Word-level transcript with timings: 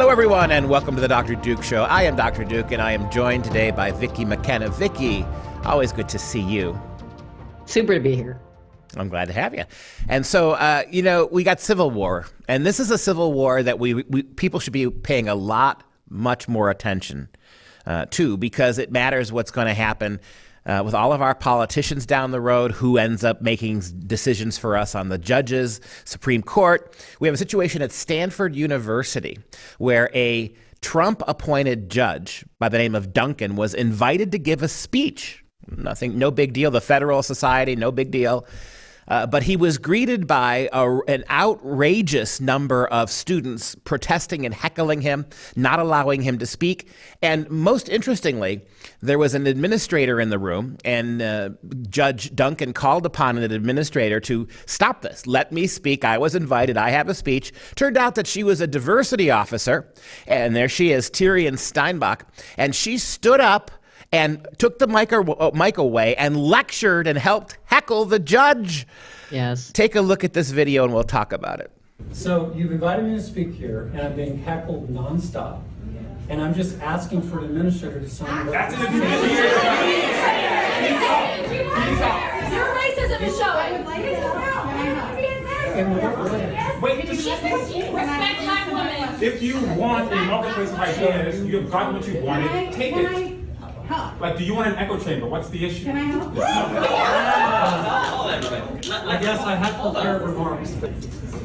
Hello, 0.00 0.10
everyone, 0.10 0.50
and 0.50 0.70
welcome 0.70 0.94
to 0.94 1.00
the 1.02 1.08
Dr. 1.08 1.34
Duke 1.34 1.62
Show. 1.62 1.82
I 1.82 2.04
am 2.04 2.16
Dr. 2.16 2.42
Duke, 2.42 2.72
and 2.72 2.80
I 2.80 2.92
am 2.92 3.10
joined 3.10 3.44
today 3.44 3.70
by 3.70 3.90
Vicki 3.90 4.24
McKenna. 4.24 4.70
Vicki, 4.70 5.26
always 5.66 5.92
good 5.92 6.08
to 6.08 6.18
see 6.18 6.40
you. 6.40 6.80
Super 7.66 7.92
to 7.92 8.00
be 8.00 8.16
here. 8.16 8.40
I'm 8.96 9.10
glad 9.10 9.26
to 9.26 9.34
have 9.34 9.54
you. 9.54 9.64
And 10.08 10.24
so, 10.24 10.52
uh, 10.52 10.84
you 10.90 11.02
know, 11.02 11.28
we 11.30 11.44
got 11.44 11.60
civil 11.60 11.90
war, 11.90 12.26
and 12.48 12.64
this 12.64 12.80
is 12.80 12.90
a 12.90 12.96
civil 12.96 13.34
war 13.34 13.62
that 13.62 13.78
we, 13.78 13.92
we 13.92 14.22
people 14.22 14.58
should 14.58 14.72
be 14.72 14.88
paying 14.88 15.28
a 15.28 15.34
lot, 15.34 15.84
much 16.08 16.48
more 16.48 16.70
attention 16.70 17.28
uh, 17.84 18.06
to 18.12 18.38
because 18.38 18.78
it 18.78 18.90
matters 18.90 19.30
what's 19.30 19.50
going 19.50 19.66
to 19.66 19.74
happen 19.74 20.18
uh, 20.66 20.82
with 20.84 20.94
all 20.94 21.12
of 21.12 21.22
our 21.22 21.34
politicians 21.34 22.06
down 22.06 22.30
the 22.30 22.40
road, 22.40 22.72
who 22.72 22.98
ends 22.98 23.24
up 23.24 23.42
making 23.42 23.80
decisions 24.06 24.58
for 24.58 24.76
us 24.76 24.94
on 24.94 25.08
the 25.08 25.18
judges, 25.18 25.80
Supreme 26.04 26.42
Court. 26.42 26.94
We 27.18 27.28
have 27.28 27.34
a 27.34 27.38
situation 27.38 27.82
at 27.82 27.92
Stanford 27.92 28.54
University 28.54 29.38
where 29.78 30.10
a 30.14 30.54
Trump 30.80 31.22
appointed 31.28 31.90
judge 31.90 32.44
by 32.58 32.68
the 32.68 32.78
name 32.78 32.94
of 32.94 33.12
Duncan 33.12 33.56
was 33.56 33.74
invited 33.74 34.32
to 34.32 34.38
give 34.38 34.62
a 34.62 34.68
speech. 34.68 35.44
Nothing, 35.68 36.18
no 36.18 36.30
big 36.30 36.52
deal. 36.52 36.70
The 36.70 36.80
Federalist 36.80 37.26
Society, 37.26 37.76
no 37.76 37.92
big 37.92 38.10
deal. 38.10 38.46
Uh, 39.10 39.26
but 39.26 39.42
he 39.42 39.56
was 39.56 39.76
greeted 39.76 40.26
by 40.26 40.68
a, 40.72 40.98
an 41.08 41.24
outrageous 41.28 42.40
number 42.40 42.86
of 42.86 43.10
students 43.10 43.74
protesting 43.74 44.46
and 44.46 44.54
heckling 44.54 45.00
him, 45.00 45.26
not 45.56 45.80
allowing 45.80 46.22
him 46.22 46.38
to 46.38 46.46
speak. 46.46 46.88
And 47.20 47.50
most 47.50 47.88
interestingly, 47.88 48.62
there 49.02 49.18
was 49.18 49.34
an 49.34 49.46
administrator 49.46 50.20
in 50.20 50.30
the 50.30 50.38
room, 50.38 50.78
and 50.84 51.20
uh, 51.20 51.50
Judge 51.88 52.34
Duncan 52.34 52.72
called 52.72 53.04
upon 53.04 53.36
an 53.36 53.50
administrator 53.50 54.20
to 54.20 54.46
stop 54.66 55.02
this. 55.02 55.26
Let 55.26 55.50
me 55.50 55.66
speak. 55.66 56.04
I 56.04 56.16
was 56.16 56.34
invited. 56.34 56.76
I 56.76 56.90
have 56.90 57.08
a 57.08 57.14
speech. 57.14 57.52
Turned 57.74 57.96
out 57.96 58.14
that 58.14 58.28
she 58.28 58.44
was 58.44 58.60
a 58.60 58.66
diversity 58.66 59.30
officer, 59.30 59.92
and 60.26 60.54
there 60.54 60.68
she 60.68 60.92
is, 60.92 61.10
Tirien 61.10 61.58
Steinbach, 61.58 62.24
and 62.56 62.74
she 62.74 62.96
stood 62.96 63.40
up 63.40 63.72
and 64.12 64.46
took 64.58 64.78
the 64.78 64.86
mic, 64.86 65.12
or, 65.12 65.24
uh, 65.40 65.50
mic 65.54 65.78
away 65.78 66.14
and 66.16 66.36
lectured 66.36 67.06
and 67.06 67.18
helped 67.18 67.58
heckle 67.64 68.04
the 68.04 68.18
judge. 68.18 68.86
Yes. 69.30 69.70
Take 69.72 69.94
a 69.94 70.00
look 70.00 70.24
at 70.24 70.32
this 70.32 70.50
video 70.50 70.84
and 70.84 70.92
we'll 70.92 71.04
talk 71.04 71.32
about 71.32 71.60
it. 71.60 71.70
So 72.12 72.52
you've 72.56 72.72
invited 72.72 73.04
me 73.04 73.14
to 73.16 73.22
speak 73.22 73.52
here, 73.52 73.90
and 73.92 74.00
I'm 74.00 74.16
being 74.16 74.38
heckled 74.38 74.88
nonstop. 74.88 75.60
And 76.28 76.40
I'm 76.40 76.54
just 76.54 76.80
asking 76.80 77.22
for 77.22 77.40
an 77.40 77.46
administrator 77.46 78.00
to 78.00 78.08
sign. 78.08 78.46
That's 78.46 78.72
an 78.74 78.86
administrator. 78.86 79.40
Your 82.54 82.66
racism 82.66 83.20
is 83.22 83.36
showing. 83.36 83.84
Wait, 86.80 87.06
just 87.06 87.42
Respect 87.42 88.40
black 88.42 88.66
women. 88.72 89.22
if 89.22 89.42
you 89.42 89.60
want 89.74 90.12
a 90.12 90.16
marketplace 90.16 90.70
of 90.70 90.78
ideas, 90.78 91.44
you 91.44 91.56
have 91.60 91.70
gotten 91.70 91.96
what 91.96 92.06
you 92.06 92.20
wanted, 92.22 92.72
take 92.72 92.96
it. 92.96 93.29
Like, 93.90 94.38
do 94.38 94.44
you 94.44 94.54
want 94.54 94.68
an 94.68 94.76
echo 94.76 94.98
chamber? 94.98 95.26
What's 95.26 95.48
the 95.48 95.64
issue? 95.66 95.84
Can 95.84 95.96
I 95.96 96.02
help? 96.02 96.32
I 98.92 99.18
guess 99.20 99.40
I 99.40 99.56
had 99.56 99.80
prepared 99.82 100.22
remarks. 100.22 100.76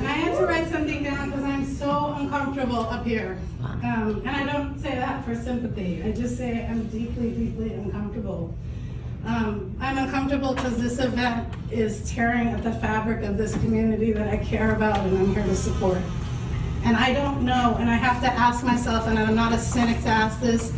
I 0.01 0.03
had 0.03 0.38
to 0.38 0.45
write 0.45 0.69
something 0.69 1.03
down 1.03 1.31
because 1.31 1.43
I'm 1.43 1.66
so 1.66 2.13
uncomfortable 2.17 2.81
up 2.81 3.03
here. 3.05 3.39
Um, 3.63 4.21
and 4.25 4.29
I 4.29 4.45
don't 4.51 4.79
say 4.79 4.93
that 4.95 5.25
for 5.25 5.35
sympathy. 5.35 6.03
I 6.03 6.11
just 6.11 6.38
say 6.38 6.67
I'm 6.69 6.85
deeply, 6.88 7.31
deeply 7.31 7.73
uncomfortable. 7.73 8.53
Um, 9.25 9.75
I'm 9.79 9.97
uncomfortable 9.97 10.53
because 10.53 10.77
this 10.79 10.99
event 10.99 11.51
is 11.71 12.07
tearing 12.11 12.49
at 12.49 12.61
the 12.63 12.73
fabric 12.73 13.23
of 13.23 13.38
this 13.38 13.53
community 13.53 14.11
that 14.11 14.27
I 14.27 14.38
care 14.38 14.75
about 14.75 14.99
and 14.99 15.17
I'm 15.17 15.33
here 15.33 15.43
to 15.43 15.55
support. 15.55 15.97
And 16.83 16.95
I 16.95 17.13
don't 17.13 17.41
know, 17.41 17.75
and 17.79 17.89
I 17.89 17.95
have 17.95 18.21
to 18.21 18.31
ask 18.31 18.63
myself, 18.63 19.07
and 19.07 19.17
I'm 19.17 19.33
not 19.33 19.51
a 19.51 19.57
cynic 19.57 20.03
to 20.03 20.09
ask 20.09 20.39
this, 20.39 20.72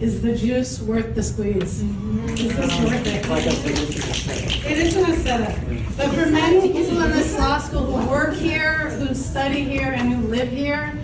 is 0.00 0.22
the 0.22 0.36
juice 0.36 0.80
worth 0.80 1.14
the 1.14 1.22
squeeze? 1.22 1.82
Is 1.82 2.56
this 2.56 2.80
worth 2.80 3.06
it? 3.06 4.64
It 4.64 4.78
isn't 4.78 5.10
a 5.10 5.16
setup. 5.16 5.56
But 5.96 6.14
for 6.14 6.26
many 6.30 6.72
people 6.72 7.02
in 7.02 7.10
this 7.10 7.36
law 7.38 7.58
school 7.58 7.84
who 7.84 8.08
work 8.08 8.34
here, 8.34 8.90
who 8.90 9.14
study 9.14 9.64
here, 9.64 9.92
and 9.92 10.12
who 10.12 10.28
live 10.28 10.48
here, 10.48 10.96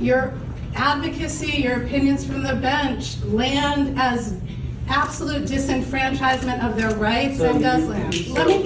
your 0.00 0.32
advocacy, 0.74 1.62
your 1.62 1.82
opinions 1.82 2.24
from 2.24 2.42
the 2.42 2.54
bench 2.54 3.22
land 3.24 3.98
as 3.98 4.40
absolute 4.88 5.46
disenfranchisement 5.46 6.64
of 6.64 6.76
their 6.76 6.94
rights 6.96 7.40
and 7.40 7.60
does 7.60 7.86
land. 7.86 8.28
Let 8.28 8.46
me 8.46 8.62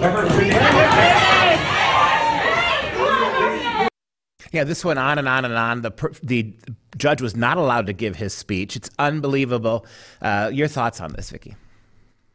Yeah, 4.52 4.64
this 4.64 4.84
went 4.84 4.98
on 4.98 5.18
and 5.18 5.28
on 5.28 5.44
and 5.44 5.54
on. 5.54 5.82
The 5.82 6.18
the 6.22 6.56
judge 6.96 7.20
was 7.22 7.36
not 7.36 7.56
allowed 7.56 7.86
to 7.86 7.92
give 7.92 8.16
his 8.16 8.32
speech. 8.32 8.76
It's 8.76 8.90
unbelievable. 8.98 9.86
Uh, 10.22 10.50
your 10.52 10.68
thoughts 10.68 11.00
on 11.00 11.12
this, 11.12 11.30
Vicki? 11.30 11.56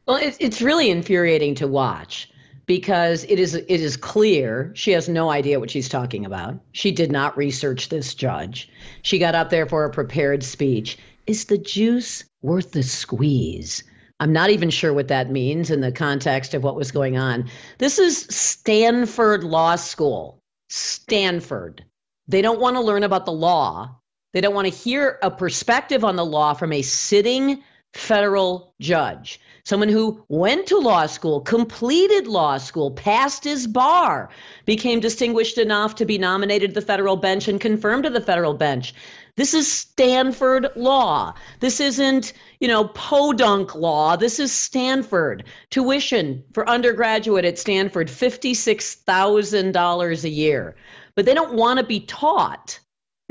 Well, 0.08 0.18
it's 0.18 0.38
it's 0.40 0.62
really 0.62 0.90
infuriating 0.90 1.56
to 1.56 1.68
watch 1.68 2.30
because 2.66 3.24
it 3.26 3.40
is 3.40 3.56
it 3.56 3.70
is 3.70 3.98
clear 3.98 4.72
she 4.76 4.92
has 4.92 5.08
no 5.10 5.30
idea 5.30 5.60
what 5.60 5.70
she's 5.70 5.90
talking 5.90 6.26
about. 6.26 6.60
She 6.72 6.92
did 6.92 7.12
not 7.12 7.38
research 7.38 7.90
this 7.90 8.16
judge. 8.16 8.70
She 9.04 9.20
got 9.20 9.36
up 9.36 9.50
there 9.50 9.68
for 9.68 9.86
a 9.86 9.92
prepared 9.92 10.44
speech. 10.44 10.98
Is 11.28 11.46
the 11.46 11.58
juice 11.58 12.24
worth 12.42 12.72
the 12.72 12.84
squeeze? 12.84 13.84
I'm 14.20 14.34
not 14.34 14.52
even 14.52 14.70
sure 14.70 14.94
what 14.94 15.08
that 15.08 15.32
means 15.32 15.72
in 15.72 15.82
the 15.82 15.92
context 15.92 16.54
of 16.54 16.64
what 16.64 16.76
was 16.76 16.92
going 16.92 17.18
on. 17.18 17.50
This 17.80 17.98
is 17.98 18.20
Stanford 18.30 19.44
Law 19.44 19.76
School. 19.76 20.40
Stanford. 20.70 21.84
They 22.28 22.42
don't 22.42 22.62
want 22.62 22.76
to 22.76 22.82
learn 22.82 23.04
about 23.04 23.26
the 23.26 23.32
law. 23.32 24.00
They 24.34 24.42
don't 24.42 24.56
want 24.56 24.68
to 24.68 24.74
hear 24.74 25.20
a 25.22 25.30
perspective 25.30 26.04
on 26.04 26.16
the 26.16 26.26
law 26.26 26.54
from 26.54 26.74
a 26.74 26.82
sitting 26.82 27.64
federal 27.94 28.74
judge, 28.80 29.40
someone 29.66 29.90
who 29.90 30.24
went 30.30 30.66
to 30.68 30.78
law 30.78 31.06
school, 31.06 31.42
completed 31.42 32.26
law 32.26 32.58
school, 32.58 32.92
passed 32.92 33.44
his 33.44 33.68
bar, 33.68 34.30
became 34.66 35.02
distinguished 35.02 35.58
enough 35.58 35.96
to 35.96 36.06
be 36.06 36.18
nominated 36.18 36.70
to 36.70 36.80
the 36.80 36.86
federal 36.86 37.18
bench 37.18 37.50
and 37.50 37.60
confirmed 37.60 38.06
to 38.06 38.10
the 38.10 38.22
federal 38.22 38.54
bench. 38.54 38.94
This 39.36 39.54
is 39.54 39.70
Stanford 39.70 40.70
law. 40.78 41.34
This 41.60 41.82
isn't, 41.82 42.32
you 42.62 42.70
know, 42.70 42.88
podunk 42.90 43.76
law. 43.76 44.16
This 44.16 44.40
is 44.40 44.54
Stanford. 44.54 45.44
Tuition 45.70 46.46
for 46.54 46.70
undergraduate 46.70 47.44
at 47.44 47.60
Stanford, 47.60 48.08
$56,000 48.08 50.24
a 50.24 50.30
year 50.30 50.78
but 51.16 51.26
they 51.26 51.34
don't 51.34 51.54
want 51.54 51.80
to 51.80 51.86
be 51.86 52.02
taught. 52.02 52.80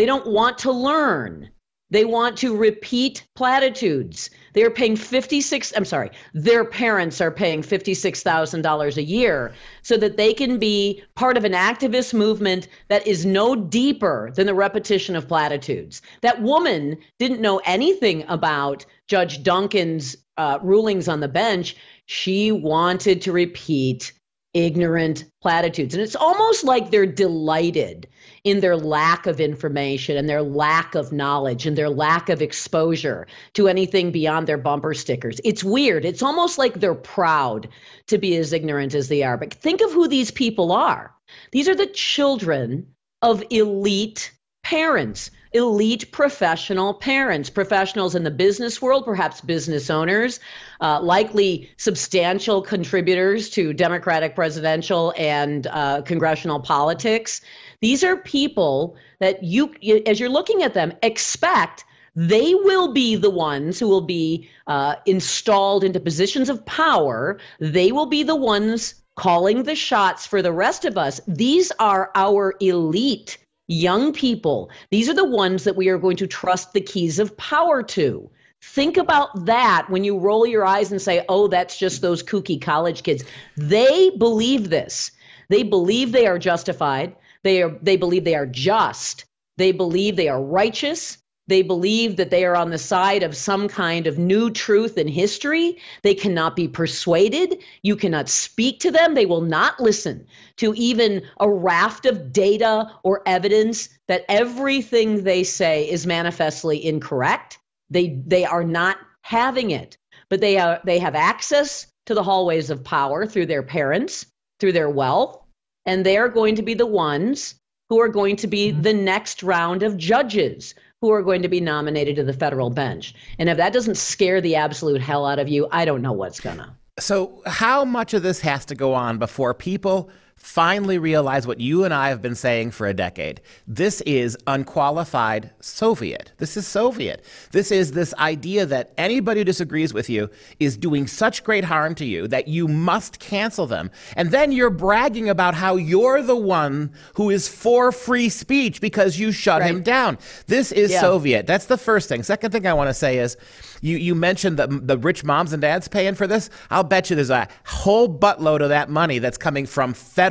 They 0.00 0.06
don't 0.06 0.28
want 0.28 0.56
to 0.60 0.72
learn. 0.72 1.50
They 1.90 2.06
want 2.06 2.38
to 2.38 2.56
repeat 2.56 3.26
platitudes. 3.36 4.30
They're 4.54 4.70
paying 4.70 4.96
56, 4.96 5.74
I'm 5.76 5.84
sorry, 5.84 6.10
their 6.32 6.64
parents 6.64 7.20
are 7.20 7.30
paying 7.30 7.60
$56,000 7.60 8.96
a 8.96 9.02
year 9.02 9.52
so 9.82 9.98
that 9.98 10.16
they 10.16 10.32
can 10.32 10.58
be 10.58 11.02
part 11.16 11.36
of 11.36 11.44
an 11.44 11.52
activist 11.52 12.14
movement 12.14 12.68
that 12.88 13.06
is 13.06 13.26
no 13.26 13.54
deeper 13.54 14.32
than 14.34 14.46
the 14.46 14.54
repetition 14.54 15.16
of 15.16 15.28
platitudes. 15.28 16.00
That 16.22 16.40
woman 16.40 16.96
didn't 17.18 17.42
know 17.42 17.60
anything 17.66 18.24
about 18.26 18.86
Judge 19.06 19.42
Duncan's 19.42 20.16
uh, 20.38 20.60
rulings 20.62 21.08
on 21.08 21.20
the 21.20 21.28
bench. 21.28 21.76
She 22.06 22.52
wanted 22.52 23.20
to 23.20 23.32
repeat 23.32 24.14
ignorant 24.54 25.26
platitudes. 25.42 25.94
And 25.94 26.02
it's 26.02 26.16
almost 26.16 26.64
like 26.64 26.90
they're 26.90 27.04
delighted 27.04 28.08
in 28.44 28.60
their 28.60 28.76
lack 28.76 29.26
of 29.26 29.40
information 29.40 30.16
and 30.16 30.28
their 30.28 30.42
lack 30.42 30.94
of 30.94 31.12
knowledge 31.12 31.66
and 31.66 31.76
their 31.76 31.90
lack 31.90 32.28
of 32.28 32.40
exposure 32.40 33.26
to 33.54 33.68
anything 33.68 34.10
beyond 34.10 34.46
their 34.46 34.58
bumper 34.58 34.94
stickers. 34.94 35.40
It's 35.44 35.64
weird. 35.64 36.04
It's 36.04 36.22
almost 36.22 36.58
like 36.58 36.74
they're 36.74 36.94
proud 36.94 37.68
to 38.06 38.18
be 38.18 38.36
as 38.36 38.52
ignorant 38.52 38.94
as 38.94 39.08
they 39.08 39.22
are. 39.22 39.36
But 39.36 39.54
think 39.54 39.80
of 39.80 39.92
who 39.92 40.08
these 40.08 40.30
people 40.30 40.72
are. 40.72 41.14
These 41.52 41.68
are 41.68 41.74
the 41.74 41.86
children 41.86 42.86
of 43.22 43.42
elite 43.50 44.32
parents 44.62 45.30
elite 45.52 46.10
professional 46.12 46.94
parents, 46.94 47.50
professionals 47.50 48.14
in 48.14 48.22
the 48.22 48.30
business 48.30 48.80
world, 48.80 49.04
perhaps 49.04 49.40
business 49.40 49.90
owners, 49.90 50.38
uh, 50.80 51.00
likely 51.00 51.68
substantial 51.76 52.62
contributors 52.62 53.50
to 53.50 53.72
Democratic 53.72 54.34
presidential 54.34 55.12
and 55.16 55.66
uh, 55.68 56.02
congressional 56.02 56.60
politics. 56.60 57.40
These 57.80 58.04
are 58.04 58.16
people 58.16 58.96
that 59.18 59.42
you, 59.42 59.74
as 60.06 60.20
you're 60.20 60.28
looking 60.28 60.62
at 60.62 60.74
them, 60.74 60.92
expect 61.02 61.84
they 62.16 62.54
will 62.54 62.92
be 62.92 63.16
the 63.16 63.30
ones 63.30 63.78
who 63.78 63.88
will 63.88 64.00
be 64.00 64.48
uh, 64.66 64.96
installed 65.06 65.84
into 65.84 66.00
positions 66.00 66.48
of 66.48 66.64
power. 66.66 67.38
They 67.60 67.92
will 67.92 68.06
be 68.06 68.22
the 68.22 68.36
ones 68.36 68.94
calling 69.16 69.62
the 69.62 69.74
shots 69.74 70.26
for 70.26 70.42
the 70.42 70.52
rest 70.52 70.84
of 70.84 70.98
us. 70.98 71.20
These 71.26 71.70
are 71.78 72.10
our 72.14 72.54
elite 72.60 73.38
young 73.68 74.12
people. 74.12 74.70
These 74.90 75.08
are 75.08 75.14
the 75.14 75.24
ones 75.24 75.64
that 75.64 75.76
we 75.76 75.88
are 75.88 75.98
going 75.98 76.16
to 76.16 76.26
trust 76.26 76.72
the 76.72 76.80
keys 76.80 77.18
of 77.18 77.36
power 77.36 77.82
to. 77.84 78.30
Think 78.62 78.96
about 78.96 79.46
that 79.46 79.88
when 79.88 80.04
you 80.04 80.18
roll 80.18 80.46
your 80.46 80.66
eyes 80.66 80.90
and 80.90 81.00
say, 81.00 81.24
oh, 81.28 81.46
that's 81.46 81.78
just 81.78 82.02
those 82.02 82.22
kooky 82.22 82.60
college 82.60 83.02
kids. 83.02 83.24
They 83.56 84.10
believe 84.10 84.68
this. 84.68 85.12
They 85.48 85.62
believe 85.62 86.12
they 86.12 86.26
are 86.26 86.38
justified. 86.38 87.14
They 87.44 87.62
are 87.62 87.76
they 87.82 87.96
believe 87.96 88.24
they 88.24 88.34
are 88.34 88.46
just. 88.46 89.24
They 89.56 89.72
believe 89.72 90.16
they 90.16 90.28
are 90.28 90.42
righteous. 90.42 91.18
They 91.50 91.62
believe 91.62 92.16
that 92.16 92.30
they 92.30 92.44
are 92.44 92.54
on 92.54 92.70
the 92.70 92.78
side 92.78 93.24
of 93.24 93.36
some 93.36 93.66
kind 93.66 94.06
of 94.06 94.18
new 94.18 94.50
truth 94.50 94.96
in 94.96 95.08
history. 95.08 95.78
They 96.02 96.14
cannot 96.14 96.54
be 96.54 96.68
persuaded. 96.68 97.58
You 97.82 97.96
cannot 97.96 98.28
speak 98.28 98.78
to 98.80 98.92
them. 98.92 99.14
They 99.14 99.26
will 99.26 99.40
not 99.40 99.80
listen 99.80 100.26
to 100.58 100.72
even 100.74 101.22
a 101.40 101.50
raft 101.50 102.06
of 102.06 102.32
data 102.32 102.92
or 103.02 103.22
evidence 103.26 103.88
that 104.06 104.24
everything 104.28 105.24
they 105.24 105.42
say 105.42 105.90
is 105.90 106.06
manifestly 106.06 106.84
incorrect. 106.84 107.58
They 107.90 108.22
they 108.24 108.44
are 108.44 108.64
not 108.64 108.98
having 109.22 109.72
it. 109.72 109.98
But 110.28 110.40
they 110.40 110.56
are 110.58 110.80
they 110.84 111.00
have 111.00 111.16
access 111.16 111.88
to 112.06 112.14
the 112.14 112.22
hallways 112.22 112.70
of 112.70 112.84
power 112.84 113.26
through 113.26 113.46
their 113.46 113.64
parents, 113.64 114.24
through 114.60 114.72
their 114.72 114.90
wealth, 114.90 115.42
and 115.86 116.04
they 116.04 116.16
are 116.16 116.28
going 116.28 116.54
to 116.54 116.62
be 116.62 116.74
the 116.74 116.86
ones 116.86 117.54
who 117.88 118.00
are 118.00 118.08
going 118.08 118.36
to 118.36 118.46
be 118.46 118.70
mm-hmm. 118.70 118.82
the 118.82 118.94
next 118.94 119.42
round 119.42 119.82
of 119.82 119.96
judges 119.96 120.74
who 121.00 121.10
are 121.10 121.22
going 121.22 121.42
to 121.42 121.48
be 121.48 121.60
nominated 121.60 122.16
to 122.16 122.22
the 122.22 122.32
federal 122.32 122.70
bench. 122.70 123.14
And 123.38 123.48
if 123.48 123.56
that 123.56 123.72
doesn't 123.72 123.96
scare 123.96 124.40
the 124.40 124.54
absolute 124.56 125.00
hell 125.00 125.26
out 125.26 125.38
of 125.38 125.48
you, 125.48 125.66
I 125.72 125.84
don't 125.84 126.02
know 126.02 126.12
what's 126.12 126.40
gonna. 126.40 126.76
So, 126.98 127.42
how 127.46 127.84
much 127.84 128.12
of 128.14 128.22
this 128.22 128.40
has 128.40 128.64
to 128.66 128.74
go 128.74 128.92
on 128.92 129.18
before 129.18 129.54
people 129.54 130.10
finally 130.40 130.98
realize 130.98 131.46
what 131.46 131.60
you 131.60 131.84
and 131.84 131.92
I 131.92 132.08
have 132.08 132.22
been 132.22 132.34
saying 132.34 132.70
for 132.72 132.86
a 132.86 132.94
decade? 132.94 133.40
This 133.68 134.00
is 134.00 134.36
unqualified 134.46 135.50
Soviet. 135.60 136.32
This 136.38 136.56
is 136.56 136.66
Soviet. 136.66 137.24
This 137.52 137.70
is 137.70 137.92
this 137.92 138.12
idea 138.14 138.66
that 138.66 138.92
anybody 138.98 139.40
who 139.40 139.44
disagrees 139.44 139.94
with 139.94 140.08
you 140.08 140.28
is 140.58 140.76
doing 140.76 141.06
such 141.06 141.44
great 141.44 141.64
harm 141.64 141.94
to 141.96 142.04
you 142.04 142.26
that 142.28 142.48
you 142.48 142.66
must 142.66 143.20
cancel 143.20 143.66
them. 143.66 143.90
And 144.16 144.30
then 144.32 144.50
you're 144.50 144.70
bragging 144.70 145.28
about 145.28 145.54
how 145.54 145.76
you're 145.76 146.22
the 146.22 146.34
one 146.34 146.90
who 147.14 147.30
is 147.30 147.46
for 147.46 147.92
free 147.92 148.28
speech 148.28 148.80
because 148.80 149.20
you 149.20 149.30
shut 149.32 149.62
him 149.62 149.82
down. 149.82 150.18
This 150.46 150.72
is 150.72 150.90
Yeah. 150.90 151.00
Soviet. 151.00 151.46
That's 151.46 151.66
the 151.66 151.78
first 151.78 152.08
thing. 152.08 152.22
Second 152.22 152.50
thing 152.50 152.66
I 152.66 152.72
want 152.72 152.88
to 152.88 152.94
say 152.94 153.18
is 153.18 153.36
you, 153.82 153.96
you 153.96 154.14
mentioned 154.14 154.58
the, 154.58 154.66
the 154.66 154.98
rich 154.98 155.22
moms 155.22 155.52
and 155.52 155.62
dads 155.62 155.86
paying 155.86 156.14
for 156.14 156.26
this. 156.26 156.50
I'll 156.70 156.82
bet 156.82 157.08
you 157.08 157.16
there's 157.16 157.30
a 157.30 157.46
whole 157.66 158.08
buttload 158.08 158.62
of 158.62 158.70
that 158.70 158.90
money 158.90 159.18
that's 159.20 159.38
coming 159.38 159.64
from 159.64 159.94
federal 159.94 160.29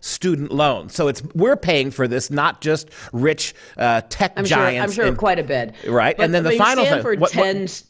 student 0.00 0.52
loans. 0.52 0.94
So 0.94 1.08
it's 1.08 1.22
we're 1.34 1.56
paying 1.56 1.90
for 1.90 2.06
this, 2.08 2.30
not 2.30 2.60
just 2.60 2.88
rich 3.12 3.54
uh, 3.76 4.02
tech 4.08 4.32
I'm 4.36 4.44
sure. 4.44 4.58
I'm 4.58 4.90
sure 4.90 5.06
and- 5.06 5.18
quite 5.18 5.38
a 5.38 5.44
bit. 5.44 5.74
Right, 5.86 6.16
But, 6.16 6.24
and 6.24 6.34
then 6.34 6.44
the 6.44 6.56
final 6.56 6.84
thing- 6.84 7.02
what- 7.02 7.18
what- 7.18 7.32
tends. 7.32 7.84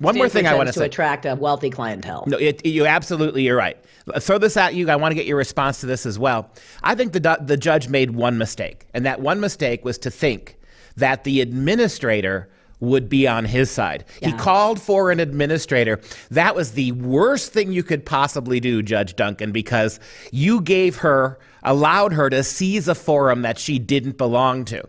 One 0.00 0.16
more 0.16 0.28
thing 0.28 0.46
I 0.46 0.54
want 0.54 0.68
to 0.68 0.72
say. 0.72 0.78
to 0.78 0.82
say. 0.82 0.86
attract 0.86 1.26
a 1.26 1.34
wealthy 1.34 1.70
clientele. 1.70 2.22
No, 2.28 2.36
it, 2.38 2.64
you 2.64 2.86
absolutely 2.86 3.42
you're 3.42 3.56
right. 3.56 3.76
Throw 4.20 4.38
this 4.38 4.56
at 4.56 4.74
you. 4.74 4.88
I 4.88 4.94
want 4.94 5.10
to 5.10 5.16
get 5.16 5.26
your 5.26 5.36
response 5.36 5.80
to 5.80 5.86
this 5.86 6.06
as 6.06 6.20
well. 6.20 6.52
I 6.84 6.94
think 6.94 7.12
the 7.12 7.38
the 7.40 7.56
judge 7.56 7.88
made 7.88 8.12
one 8.12 8.38
mistake, 8.38 8.86
and 8.94 9.04
that 9.06 9.20
one 9.20 9.40
mistake 9.40 9.84
was 9.84 9.98
to 9.98 10.10
think 10.10 10.56
that 10.96 11.24
the 11.24 11.40
administrator 11.40 12.48
would 12.80 13.08
be 13.08 13.26
on 13.26 13.44
his 13.44 13.70
side. 13.70 14.04
He 14.22 14.32
called 14.32 14.80
for 14.80 15.10
an 15.10 15.20
administrator. 15.20 16.00
That 16.30 16.54
was 16.54 16.72
the 16.72 16.92
worst 16.92 17.52
thing 17.52 17.72
you 17.72 17.82
could 17.82 18.06
possibly 18.06 18.60
do, 18.60 18.82
Judge 18.82 19.16
Duncan, 19.16 19.52
because 19.52 19.98
you 20.30 20.60
gave 20.60 20.96
her, 20.96 21.38
allowed 21.62 22.12
her 22.12 22.30
to 22.30 22.42
seize 22.44 22.88
a 22.88 22.94
forum 22.94 23.42
that 23.42 23.58
she 23.58 23.78
didn't 23.78 24.16
belong 24.16 24.64
to. 24.66 24.82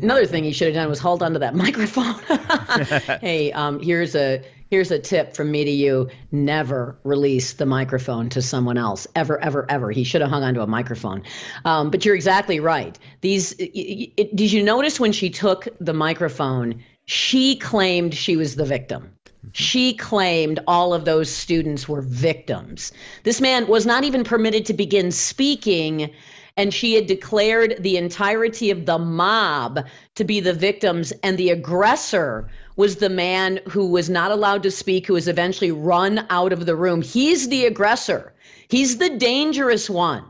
Another 0.00 0.26
thing 0.26 0.44
he 0.44 0.52
should 0.52 0.68
have 0.68 0.74
done 0.74 0.88
was 0.88 0.98
hold 0.98 1.22
onto 1.22 1.38
that 1.38 1.54
microphone. 1.54 2.14
hey, 3.20 3.52
um, 3.52 3.80
here's 3.80 4.14
a 4.14 4.42
here's 4.74 4.90
a 4.90 4.98
tip 4.98 5.36
from 5.36 5.52
me 5.52 5.62
to 5.62 5.70
you: 5.70 6.08
never 6.32 6.98
release 7.04 7.52
the 7.52 7.64
microphone 7.64 8.28
to 8.28 8.42
someone 8.42 8.76
else, 8.76 9.06
ever, 9.14 9.40
ever, 9.40 9.64
ever. 9.70 9.92
He 9.92 10.02
should 10.02 10.20
have 10.20 10.30
hung 10.30 10.42
onto 10.42 10.62
a 10.62 10.66
microphone. 10.66 11.22
Um, 11.64 11.90
but 11.90 12.04
you're 12.04 12.16
exactly 12.16 12.58
right. 12.58 12.98
These, 13.20 13.54
y- 13.60 14.10
it, 14.16 14.34
did 14.34 14.50
you 14.50 14.64
notice 14.64 14.98
when 14.98 15.12
she 15.12 15.30
took 15.30 15.68
the 15.78 15.92
microphone? 15.92 16.82
She 17.04 17.54
claimed 17.54 18.14
she 18.14 18.34
was 18.34 18.56
the 18.56 18.64
victim. 18.64 19.12
She 19.52 19.94
claimed 19.94 20.58
all 20.66 20.92
of 20.92 21.04
those 21.04 21.30
students 21.30 21.88
were 21.88 22.02
victims. 22.02 22.90
This 23.22 23.40
man 23.40 23.68
was 23.68 23.86
not 23.86 24.02
even 24.02 24.24
permitted 24.24 24.66
to 24.66 24.74
begin 24.74 25.12
speaking, 25.12 26.10
and 26.56 26.74
she 26.74 26.94
had 26.94 27.06
declared 27.06 27.76
the 27.78 27.96
entirety 27.96 28.72
of 28.72 28.86
the 28.86 28.98
mob 28.98 29.86
to 30.16 30.24
be 30.24 30.40
the 30.40 30.52
victims, 30.52 31.12
and 31.22 31.38
the 31.38 31.50
aggressor 31.50 32.50
was 32.76 32.96
the 32.96 33.08
man 33.08 33.60
who 33.68 33.86
was 33.86 34.10
not 34.10 34.30
allowed 34.30 34.62
to 34.62 34.70
speak, 34.70 35.06
who 35.06 35.14
was 35.14 35.28
eventually 35.28 35.70
run 35.70 36.26
out 36.30 36.52
of 36.52 36.66
the 36.66 36.76
room. 36.76 37.02
He's 37.02 37.48
the 37.48 37.66
aggressor, 37.66 38.34
he's 38.68 38.98
the 38.98 39.10
dangerous 39.10 39.88
one. 39.88 40.24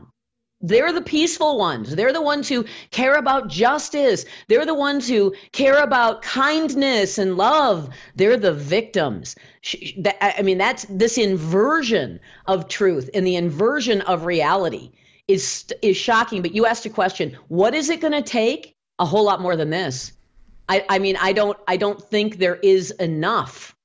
They're 0.61 0.93
the 0.93 1.01
peaceful 1.01 1.59
ones. 1.59 1.95
They're 1.95 2.13
the 2.13 2.21
ones 2.21 2.49
who 2.49 2.65
care 2.89 3.15
about 3.15 3.49
justice. 3.49 4.25
They're 4.47 4.65
the 4.65 4.73
ones 4.73 5.07
who 5.07 5.35
care 5.51 5.77
about 5.83 6.23
kindness 6.23 7.19
and 7.19 7.37
love. 7.37 7.89
They're 8.15 8.37
the 8.37 8.53
victims. 8.53 9.35
I 10.21 10.41
mean, 10.41 10.57
that's 10.57 10.85
this 10.89 11.19
inversion 11.19 12.19
of 12.47 12.67
truth 12.67 13.09
and 13.13 13.27
the 13.27 13.35
inversion 13.35 14.01
of 14.01 14.25
reality 14.25 14.91
is 15.27 15.65
is 15.81 15.97
shocking. 15.97 16.41
But 16.41 16.55
you 16.55 16.65
asked 16.65 16.85
a 16.85 16.89
question: 16.89 17.37
What 17.47 17.75
is 17.75 17.89
it 17.89 18.01
going 18.01 18.13
to 18.13 18.21
take? 18.21 18.73
A 18.97 19.05
whole 19.05 19.25
lot 19.25 19.41
more 19.41 19.57
than 19.57 19.69
this. 19.69 20.13
I, 20.67 20.85
I 20.89 20.99
mean, 20.99 21.17
I 21.19 21.33
don't 21.33 21.57
I 21.67 21.77
don't 21.77 22.01
think 22.01 22.37
there 22.37 22.55
is 22.55 22.91
enough 22.91 23.75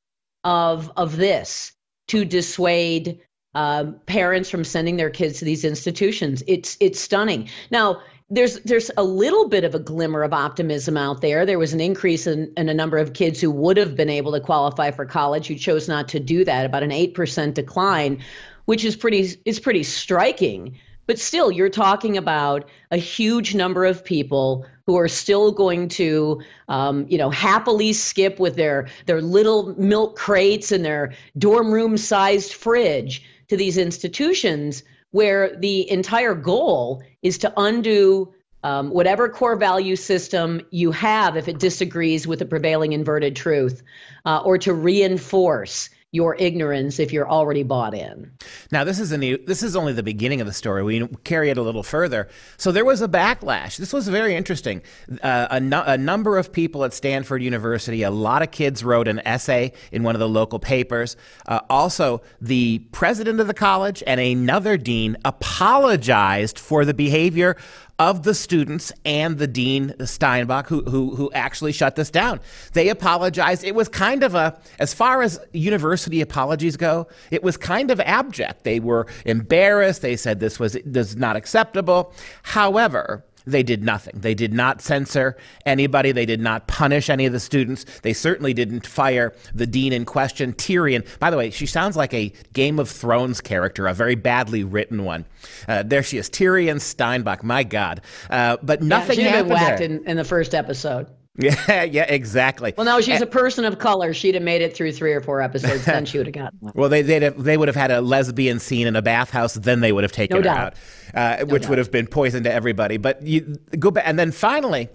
of 0.45 0.91
of 0.97 1.17
this 1.17 1.73
to 2.09 2.25
dissuade 2.25 3.21
um, 3.55 4.01
parents 4.07 4.49
from 4.49 4.65
sending 4.65 4.97
their 4.97 5.11
kids 5.11 5.39
to 5.39 5.45
these 5.45 5.65
institutions. 5.65 6.43
It's 6.47 6.77
it's 6.81 7.01
stunning. 7.01 7.49
Now 7.71 8.01
there's 8.31 8.61
there's 8.61 8.91
a 8.97 9.03
little 9.03 9.49
bit 9.49 9.65
of 9.65 9.75
a 9.75 9.81
glimmer 9.81 10.23
of 10.23 10.33
optimism 10.33 10.97
out 10.97 11.21
there. 11.21 11.45
There 11.45 11.59
was 11.59 11.73
an 11.73 11.81
increase 11.81 12.27
in, 12.27 12.53
in 12.57 12.69
a 12.69 12.75
number 12.75 12.97
of 12.97 13.13
kids 13.13 13.41
who 13.41 13.51
would 13.51 13.77
have 13.77 13.97
been 13.97 14.09
able 14.09 14.33
to 14.33 14.41
qualify 14.41 14.93
for 14.93 15.05
college 15.05 15.49
who 15.49 15.57
chose 15.57 15.89
not 15.89 16.09
to 16.09 16.21
do 16.21 16.45
that. 16.45 16.65
About 16.65 16.83
an 16.83 16.93
eight 16.93 17.15
percent 17.15 17.57
decline, 17.57 18.23
which 18.67 18.85
is 18.85 18.97
pretty 18.97 19.35
is 19.45 19.59
pretty 19.59 19.83
striking. 19.83 20.79
But 21.07 21.19
still, 21.19 21.51
you're 21.51 21.69
talking 21.69 22.17
about 22.17 22.69
a 22.93 22.97
huge 22.97 23.53
number 23.57 23.85
of 23.85 24.05
people 24.05 24.65
who 24.91 24.97
are 24.97 25.07
still 25.07 25.53
going 25.53 25.89
to, 25.89 26.43
um, 26.69 27.07
you 27.09 27.17
know, 27.17 27.31
happily 27.31 27.93
skip 27.93 28.41
with 28.41 28.57
their 28.57 28.89
their 29.07 29.23
little 29.23 29.73
milk 29.79 30.17
crates 30.17 30.73
and 30.73 30.85
their 30.85 31.13
dorm 31.39 31.71
room 31.71 31.97
sized 31.97 32.53
fridge 32.53 33.23
to 33.47 33.57
these 33.57 33.79
institutions 33.79 34.83
where 35.13 35.57
the 35.59 35.89
entire 35.89 36.35
goal 36.35 37.05
is 37.23 37.39
to 37.39 37.53
undo 37.57 38.35
um, 38.65 38.91
whatever 38.91 39.29
core 39.29 39.55
value 39.55 39.95
system 39.95 40.61
you 40.71 40.91
have 40.91 41.37
if 41.37 41.47
it 41.47 41.61
disagrees 41.61 42.27
with 42.27 42.41
the 42.41 42.45
prevailing 42.45 42.93
inverted 42.93 43.37
truth, 43.37 43.85
uh, 44.27 44.43
or 44.45 44.59
to 44.59 44.75
reinforce 44.75 45.89
your 46.13 46.35
ignorance 46.41 46.99
if 46.99 47.13
you're 47.13 47.29
already 47.31 47.63
bought 47.63 47.95
in. 47.95 48.33
Now, 48.73 48.83
this 48.83 48.99
is 48.99 49.13
a 49.13 49.19
new, 49.19 49.39
this 49.47 49.63
is 49.63 49.77
only 49.77 49.93
the 49.93 50.03
beginning 50.03 50.41
of 50.41 50.47
the 50.47 50.53
story. 50.53 50.83
We 50.83 51.07
carry 51.23 51.51
it 51.51 51.57
a 51.57 51.63
little 51.63 51.85
further. 51.85 52.29
So 52.57 52.73
there 52.73 52.85
was 52.85 53.01
a 53.01 53.07
backlash. 53.07 53.77
This 53.77 53.93
was 53.93 54.09
very 54.09 54.35
interesting. 54.35 54.83
Uh, 55.23 55.47
a, 55.53 55.61
nu- 55.61 55.85
a 55.87 55.97
number 55.97 56.37
of 56.37 56.53
people 56.53 56.85
at 56.85 56.93
Stanford 56.93 57.45
University, 57.45 58.03
a 58.03 58.11
lot 58.11 58.43
of 58.43 58.51
kids 58.51 58.83
wrote 58.83 59.07
an 59.07 59.21
essay 59.25 59.73
in 59.93 60.03
one 60.03 60.17
of 60.17 60.19
the 60.19 60.29
local 60.29 60.59
papers. 60.59 61.17
Uh, 61.47 61.61
also, 61.71 62.23
the 62.41 62.81
president 62.91 63.39
of 63.39 63.47
the 63.47 63.55
college 63.55 64.03
and 64.05 64.19
another 64.19 64.77
dean 64.77 65.17
apologized 65.25 66.59
for 66.59 66.85
the 66.85 66.95
behavior 66.95 67.57
of 68.01 68.23
the 68.23 68.35
students 68.35 68.91
and 69.05 69.37
the 69.37 69.47
dean 69.47 69.95
Steinbach, 70.01 70.67
who, 70.69 70.83
who 70.85 71.15
who 71.15 71.31
actually 71.33 71.71
shut 71.71 71.97
this 71.97 72.11
down. 72.11 72.41
They 72.73 72.89
apologized. 72.89 73.63
It 73.63 73.75
was 73.75 73.91
kind 73.91 74.23
of 74.23 74.35
a, 74.35 74.59
as 74.79 74.95
far 74.95 75.21
as 75.21 75.39
university 75.53 76.23
apologies 76.23 76.79
go, 76.79 77.09
it 77.31 77.43
was 77.43 77.59
kind 77.59 77.91
of 77.91 78.01
abject. 78.01 78.65
They 78.65 78.81
were 78.81 79.07
embarrassed. 79.27 80.01
They 80.01 80.17
said 80.17 80.41
this 80.41 80.59
was 80.59 80.79
this 80.85 81.11
is 81.11 81.17
not 81.17 81.37
acceptable. 81.37 82.13
However. 82.43 83.23
They 83.51 83.63
did 83.63 83.83
nothing. 83.83 84.15
They 84.19 84.35
did 84.35 84.53
not 84.53 84.81
censor 84.81 85.37
anybody. 85.67 86.13
They 86.13 86.27
did 86.27 86.41
not 86.41 86.67
punish 86.67 87.11
any 87.11 87.27
of 87.27 87.33
the 87.33 87.41
students. 87.41 87.85
They 88.03 88.13
certainly 88.13 88.55
didn't 88.55 88.87
fire 88.87 89.35
the 89.55 89.67
dean 89.67 89.93
in 89.93 90.05
question, 90.05 90.53
Tirien. 90.53 91.07
By 91.19 91.31
the 91.31 91.37
way, 91.37 91.51
she 91.51 91.67
sounds 91.67 91.97
like 91.97 92.15
a 92.15 92.33
Game 92.53 92.79
of 92.79 92.89
Thrones 92.89 93.41
character, 93.41 93.87
a 93.87 93.95
very 93.95 94.15
badly 94.15 94.65
written 94.65 95.05
one. 95.05 95.25
Uh, 95.69 95.83
there 95.83 96.03
she 96.03 96.19
is, 96.19 96.29
Tirien 96.29 96.81
Steinbach. 96.81 97.43
My 97.43 97.65
God. 97.65 98.01
Uh, 98.29 98.57
but 98.63 98.83
nothing 98.83 99.19
yeah, 99.19 99.25
been 99.25 99.33
happened 99.33 99.51
whacked 99.51 99.81
in, 99.81 100.09
in 100.09 100.17
the 100.17 100.25
first 100.25 100.55
episode. 100.55 101.09
Yeah, 101.39 101.85
yeah, 101.85 102.03
exactly. 102.03 102.75
Well, 102.77 102.85
no, 102.85 103.01
she's 103.01 103.21
a 103.23 103.27
person 103.27 103.65
of 103.65 103.79
color. 103.79 104.13
She'd 104.13 104.35
have 104.35 104.43
made 104.43 104.63
it 104.63 104.77
through 104.77 104.93
three 104.93 105.13
or 105.13 105.21
four 105.21 105.41
episodes. 105.41 105.85
then 105.85 106.05
she 106.05 106.19
would 106.19 106.27
have 106.27 106.35
gotten 106.35 106.59
one. 106.61 106.73
Well, 106.77 106.89
they 106.89 107.03
they'd 107.03 107.23
have, 107.23 107.43
they 107.43 107.57
would 107.57 107.69
have 107.69 107.77
had 107.77 107.91
a 107.91 108.01
lesbian 108.01 108.59
scene 108.59 108.87
in 108.87 108.97
a 108.97 109.01
bathhouse. 109.03 109.55
Then 109.55 109.81
they 109.81 109.93
would 109.93 110.05
have 110.05 110.13
taken 110.13 110.35
No 110.35 110.39
her 110.41 110.43
doubt. 110.43 110.75
out, 111.15 111.41
uh, 111.43 111.45
which 111.47 111.69
would 111.69 111.79
have 111.79 111.91
been 111.91 112.07
poison 112.09 112.43
to 112.45 112.53
everybody. 112.53 112.97
But 112.97 113.23
you 113.23 113.57
go 113.79 113.91
back, 113.91 114.05
and 114.07 114.19
then 114.19 114.33
finally, 114.33 114.89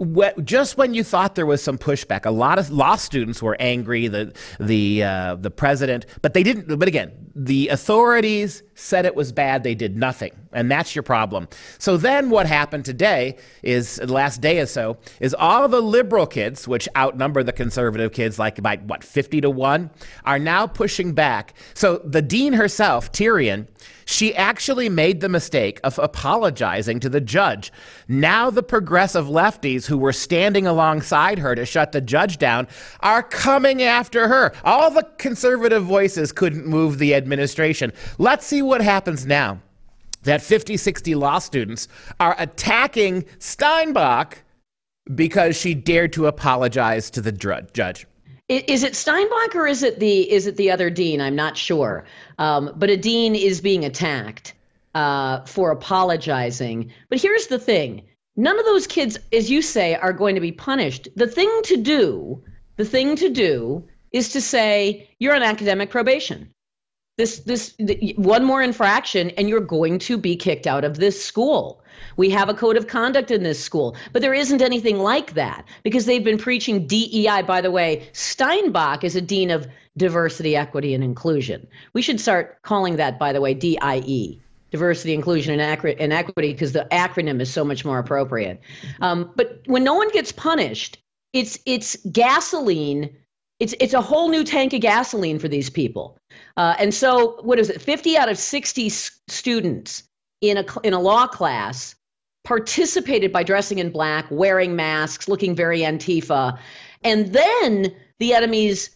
wh- 0.00 0.30
just 0.42 0.78
when 0.78 0.94
you 0.94 1.04
thought 1.04 1.34
there 1.34 1.46
was 1.46 1.62
some 1.62 1.78
pushback, 1.78 2.24
a 2.24 2.30
lot 2.30 2.58
of 2.58 2.70
law 2.70 2.96
students 2.96 3.42
were 3.42 3.56
angry. 3.60 4.08
The 4.08 4.32
the 4.58 5.04
uh, 5.04 5.34
the 5.36 5.50
president, 5.50 6.06
but 6.22 6.32
they 6.34 6.42
didn't. 6.42 6.76
But 6.78 6.88
again, 6.88 7.12
the 7.36 7.68
authorities 7.68 8.62
said 8.74 9.04
it 9.06 9.14
was 9.14 9.30
bad, 9.32 9.62
they 9.62 9.74
did 9.74 9.96
nothing. 9.96 10.32
And 10.52 10.70
that's 10.70 10.94
your 10.94 11.02
problem. 11.02 11.48
So 11.78 11.96
then 11.96 12.30
what 12.30 12.46
happened 12.46 12.84
today 12.84 13.36
is, 13.62 13.96
the 13.96 14.12
last 14.12 14.40
day 14.40 14.60
or 14.60 14.66
so, 14.66 14.96
is 15.20 15.34
all 15.34 15.68
the 15.68 15.80
liberal 15.80 16.26
kids, 16.26 16.66
which 16.66 16.88
outnumber 16.96 17.42
the 17.42 17.52
conservative 17.52 18.12
kids 18.12 18.38
like 18.38 18.62
by, 18.62 18.76
what, 18.76 19.04
50 19.04 19.42
to 19.42 19.50
1, 19.50 19.90
are 20.24 20.38
now 20.38 20.66
pushing 20.66 21.12
back. 21.12 21.54
So 21.74 21.98
the 21.98 22.22
dean 22.22 22.54
herself, 22.54 23.12
Tirien, 23.12 23.68
she 24.06 24.34
actually 24.34 24.88
made 24.88 25.20
the 25.20 25.28
mistake 25.28 25.80
of 25.84 25.98
apologizing 25.98 26.98
to 27.00 27.10
the 27.10 27.20
judge. 27.20 27.70
Now, 28.08 28.48
the 28.48 28.62
progressive 28.62 29.26
lefties 29.26 29.84
who 29.84 29.98
were 29.98 30.14
standing 30.14 30.66
alongside 30.66 31.38
her 31.38 31.54
to 31.54 31.66
shut 31.66 31.92
the 31.92 32.00
judge 32.00 32.38
down 32.38 32.68
are 33.00 33.22
coming 33.22 33.82
after 33.82 34.26
her. 34.28 34.54
All 34.64 34.90
the 34.90 35.06
conservative 35.18 35.84
voices 35.84 36.32
couldn't 36.32 36.66
move 36.66 36.96
the 36.96 37.14
administration. 37.14 37.92
Let's 38.16 38.46
see 38.46 38.62
what 38.62 38.80
happens 38.80 39.26
now 39.26 39.60
that 40.22 40.42
50, 40.42 40.76
60 40.76 41.14
law 41.14 41.38
students 41.38 41.88
are 42.20 42.34
attacking 42.38 43.24
Steinbach 43.38 44.38
because 45.14 45.56
she 45.56 45.74
dared 45.74 46.12
to 46.14 46.26
apologize 46.26 47.10
to 47.10 47.20
the 47.20 47.32
judge. 47.32 48.06
Is 48.48 48.82
it 48.82 48.96
Steinbach 48.96 49.54
or 49.54 49.66
is 49.66 49.82
it 49.82 50.00
the 50.00 50.30
is 50.30 50.46
it 50.46 50.56
the 50.56 50.70
other 50.70 50.88
dean? 50.88 51.20
I'm 51.20 51.36
not 51.36 51.56
sure. 51.56 52.06
Um, 52.38 52.72
but 52.76 52.88
a 52.88 52.96
dean 52.96 53.34
is 53.34 53.60
being 53.60 53.84
attacked 53.84 54.54
uh, 54.94 55.44
for 55.44 55.70
apologizing. 55.70 56.90
But 57.10 57.20
here's 57.20 57.48
the 57.48 57.58
thing: 57.58 58.02
none 58.36 58.58
of 58.58 58.64
those 58.64 58.86
kids, 58.86 59.18
as 59.34 59.50
you 59.50 59.60
say, 59.60 59.96
are 59.96 60.14
going 60.14 60.34
to 60.34 60.40
be 60.40 60.52
punished. 60.52 61.08
The 61.14 61.26
thing 61.26 61.50
to 61.64 61.76
do, 61.76 62.42
the 62.76 62.86
thing 62.86 63.16
to 63.16 63.28
do, 63.28 63.86
is 64.12 64.30
to 64.30 64.40
say 64.40 65.10
you're 65.18 65.34
on 65.34 65.42
academic 65.42 65.90
probation. 65.90 66.50
This 67.18 67.40
this 67.40 67.72
th- 67.72 68.16
one 68.16 68.44
more 68.44 68.62
infraction, 68.62 69.30
and 69.30 69.48
you're 69.48 69.60
going 69.60 69.98
to 69.98 70.16
be 70.16 70.36
kicked 70.36 70.68
out 70.68 70.84
of 70.84 70.98
this 70.98 71.22
school. 71.22 71.82
We 72.16 72.30
have 72.30 72.48
a 72.48 72.54
code 72.54 72.76
of 72.76 72.86
conduct 72.86 73.32
in 73.32 73.42
this 73.42 73.62
school, 73.62 73.96
but 74.12 74.22
there 74.22 74.32
isn't 74.32 74.62
anything 74.62 75.00
like 75.00 75.34
that 75.34 75.64
because 75.82 76.06
they've 76.06 76.22
been 76.22 76.38
preaching 76.38 76.86
DEI. 76.86 77.42
By 77.42 77.60
the 77.60 77.72
way, 77.72 78.08
Steinbach 78.12 79.02
is 79.02 79.16
a 79.16 79.20
dean 79.20 79.50
of 79.50 79.66
diversity, 79.96 80.54
equity, 80.54 80.94
and 80.94 81.02
inclusion. 81.02 81.66
We 81.92 82.02
should 82.02 82.20
start 82.20 82.62
calling 82.62 82.96
that, 82.96 83.18
by 83.18 83.32
the 83.32 83.40
way, 83.40 83.52
DIE, 83.52 84.38
diversity, 84.70 85.12
inclusion, 85.12 85.58
and 85.58 86.12
equity, 86.12 86.52
because 86.52 86.72
the 86.72 86.86
acronym 86.92 87.40
is 87.40 87.50
so 87.50 87.64
much 87.64 87.84
more 87.84 87.98
appropriate. 87.98 88.60
Um, 89.00 89.32
but 89.34 89.60
when 89.66 89.82
no 89.82 89.94
one 89.94 90.10
gets 90.10 90.30
punished, 90.30 90.98
it's 91.32 91.58
it's 91.66 91.96
gasoline. 92.12 93.10
It's 93.60 93.74
it's 93.80 93.94
a 93.94 94.00
whole 94.00 94.28
new 94.28 94.44
tank 94.44 94.72
of 94.72 94.80
gasoline 94.80 95.38
for 95.38 95.48
these 95.48 95.70
people. 95.70 96.16
Uh, 96.56 96.74
and 96.78 96.94
so, 96.94 97.40
what 97.42 97.58
is 97.58 97.70
it? 97.70 97.80
Fifty 97.80 98.16
out 98.16 98.28
of 98.28 98.38
sixty 98.38 98.86
s- 98.86 99.20
students 99.28 100.04
in 100.40 100.58
a 100.58 100.64
in 100.84 100.92
a 100.92 101.00
law 101.00 101.26
class 101.26 101.94
participated 102.44 103.32
by 103.32 103.42
dressing 103.42 103.78
in 103.78 103.90
black, 103.90 104.26
wearing 104.30 104.74
masks, 104.74 105.28
looking 105.28 105.54
very 105.54 105.80
Antifa, 105.80 106.58
and 107.04 107.32
then 107.32 107.94
the 108.20 108.32
enemies 108.32 108.90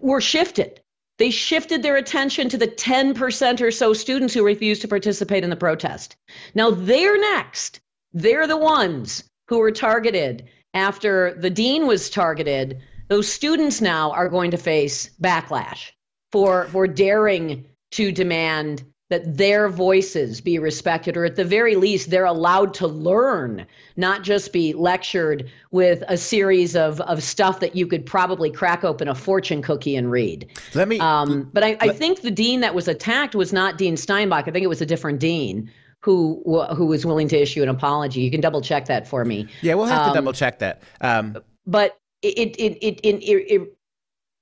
were 0.00 0.20
shifted. 0.20 0.80
They 1.18 1.30
shifted 1.30 1.82
their 1.82 1.96
attention 1.96 2.48
to 2.48 2.58
the 2.58 2.66
10% 2.66 3.60
or 3.60 3.70
so 3.70 3.92
students 3.92 4.34
who 4.34 4.44
refused 4.44 4.82
to 4.82 4.88
participate 4.88 5.44
in 5.44 5.50
the 5.50 5.56
protest. 5.56 6.16
Now 6.56 6.72
they're 6.72 7.20
next. 7.20 7.78
They're 8.12 8.48
the 8.48 8.56
ones 8.56 9.22
who 9.48 9.58
were 9.58 9.70
targeted 9.70 10.48
after 10.72 11.34
the 11.34 11.50
dean 11.50 11.86
was 11.86 12.10
targeted. 12.10 12.80
Those 13.08 13.30
students 13.30 13.80
now 13.80 14.10
are 14.12 14.28
going 14.28 14.50
to 14.50 14.56
face 14.56 15.10
backlash 15.20 15.92
for, 16.32 16.66
for 16.68 16.86
daring 16.86 17.64
to 17.92 18.10
demand 18.10 18.82
that 19.10 19.36
their 19.36 19.68
voices 19.68 20.40
be 20.40 20.58
respected, 20.58 21.16
or 21.16 21.26
at 21.26 21.36
the 21.36 21.44
very 21.44 21.76
least, 21.76 22.10
they're 22.10 22.24
allowed 22.24 22.72
to 22.74 22.86
learn, 22.86 23.66
not 23.96 24.22
just 24.22 24.52
be 24.52 24.72
lectured 24.72 25.48
with 25.70 26.02
a 26.08 26.16
series 26.16 26.74
of, 26.74 27.00
of 27.02 27.22
stuff 27.22 27.60
that 27.60 27.76
you 27.76 27.86
could 27.86 28.06
probably 28.06 28.50
crack 28.50 28.82
open 28.82 29.06
a 29.06 29.14
fortune 29.14 29.60
cookie 29.60 29.94
and 29.94 30.10
read. 30.10 30.50
Let 30.74 30.88
me. 30.88 30.98
Um, 30.98 31.50
but 31.52 31.62
I, 31.62 31.76
I 31.80 31.88
think 31.90 32.22
the 32.22 32.30
dean 32.30 32.60
that 32.60 32.74
was 32.74 32.88
attacked 32.88 33.34
was 33.34 33.52
not 33.52 33.76
Dean 33.76 33.96
Steinbach. 33.96 34.48
I 34.48 34.50
think 34.50 34.64
it 34.64 34.68
was 34.68 34.80
a 34.80 34.86
different 34.86 35.20
dean 35.20 35.70
who 36.00 36.42
who 36.74 36.86
was 36.86 37.06
willing 37.06 37.28
to 37.28 37.40
issue 37.40 37.62
an 37.62 37.68
apology. 37.68 38.20
You 38.20 38.30
can 38.30 38.40
double 38.40 38.62
check 38.62 38.86
that 38.86 39.06
for 39.06 39.24
me. 39.24 39.46
yeah, 39.62 39.74
we'll 39.74 39.86
have 39.86 40.04
to 40.04 40.08
um, 40.08 40.14
double 40.14 40.32
check 40.32 40.58
that. 40.58 40.82
Um, 41.00 41.38
But 41.66 41.98
it 42.24 42.56
it 42.58 42.78
it, 42.82 43.00
it, 43.02 43.76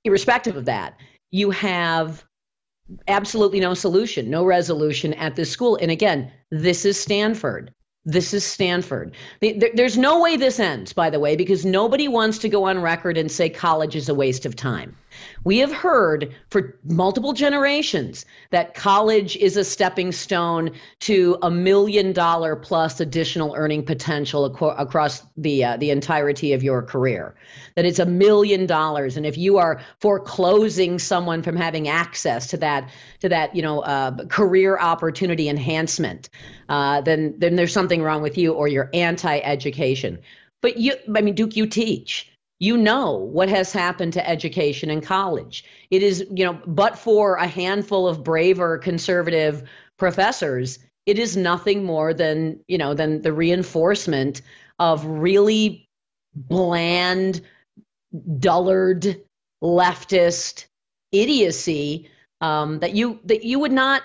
irrespective 0.03 0.55
of 0.55 0.65
that, 0.65 0.97
you 1.31 1.51
have 1.51 2.25
absolutely 3.07 3.59
no 3.59 3.73
solution, 3.73 4.29
no 4.29 4.43
resolution 4.43 5.13
at 5.13 5.35
this 5.35 5.49
school. 5.49 5.77
And 5.81 5.91
again, 5.91 6.31
this 6.51 6.85
is 6.85 6.99
Stanford. 6.99 7.73
This 8.05 8.33
is 8.33 8.43
Stanford. 8.43 9.15
There's 9.41 9.97
no 9.97 10.19
way 10.19 10.35
this 10.35 10.59
ends, 10.59 10.91
by 10.91 11.09
the 11.09 11.21
way, 11.21 11.37
because 11.37 11.65
nobody 11.65 12.09
wants 12.09 12.37
to 12.39 12.49
go 12.49 12.65
on 12.65 12.81
record 12.81 13.17
and 13.17 13.31
say 13.31 13.49
college 13.49 13.95
is 13.95 14.09
a 14.09 14.13
waste 14.13 14.45
of 14.45 14.57
time. 14.57 14.95
We 15.43 15.59
have 15.59 15.71
heard 15.71 16.33
for 16.49 16.77
multiple 16.83 17.33
generations 17.33 18.25
that 18.51 18.73
college 18.73 19.35
is 19.37 19.57
a 19.57 19.63
stepping 19.63 20.11
stone 20.11 20.71
to 21.01 21.37
a 21.41 21.51
million 21.51 22.13
dollar 22.13 22.55
plus 22.55 22.99
additional 22.99 23.53
earning 23.55 23.85
potential 23.85 24.45
across 24.45 25.23
the 25.37 25.63
uh, 25.63 25.77
the 25.77 25.89
entirety 25.89 26.53
of 26.53 26.63
your 26.63 26.81
career. 26.81 27.35
That 27.75 27.85
it's 27.85 27.99
a 27.99 28.05
million 28.05 28.65
dollars, 28.65 29.17
and 29.17 29.25
if 29.25 29.37
you 29.37 29.57
are 29.57 29.81
foreclosing 29.99 30.99
someone 30.99 31.43
from 31.43 31.55
having 31.55 31.87
access 31.87 32.47
to 32.47 32.57
that 32.57 32.89
to 33.19 33.29
that 33.29 33.55
you 33.55 33.61
know 33.61 33.81
uh, 33.81 34.25
career 34.25 34.77
opportunity 34.79 35.49
enhancement, 35.49 36.29
uh, 36.69 37.01
then 37.01 37.35
then 37.37 37.55
there's 37.55 37.73
something 37.73 38.01
wrong 38.01 38.21
with 38.21 38.37
you, 38.37 38.53
or 38.53 38.67
you're 38.67 38.89
anti-education. 38.93 40.19
But 40.61 40.77
you, 40.77 40.93
I 41.13 41.21
mean, 41.21 41.35
Duke, 41.35 41.57
you 41.57 41.67
teach 41.67 42.32
you 42.59 42.77
know 42.77 43.15
what 43.15 43.49
has 43.49 43.73
happened 43.73 44.13
to 44.13 44.29
education 44.29 44.89
in 44.89 45.01
college. 45.01 45.65
It 45.91 46.03
is, 46.03 46.25
you 46.33 46.45
know, 46.45 46.59
but 46.65 46.97
for 46.97 47.35
a 47.35 47.47
handful 47.47 48.07
of 48.07 48.23
braver 48.23 48.77
conservative 48.77 49.69
professors, 49.97 50.79
it 51.05 51.19
is 51.19 51.35
nothing 51.35 51.83
more 51.83 52.13
than, 52.13 52.59
you 52.67 52.77
know, 52.77 52.93
than 52.93 53.21
the 53.21 53.33
reinforcement 53.33 54.41
of 54.79 55.05
really 55.05 55.89
bland, 56.35 57.41
dullard, 58.39 59.21
leftist 59.63 60.65
idiocy 61.11 62.09
um, 62.41 62.79
that 62.79 62.93
you 62.93 63.19
that 63.25 63.43
you 63.43 63.59
would 63.59 63.71
not 63.71 64.01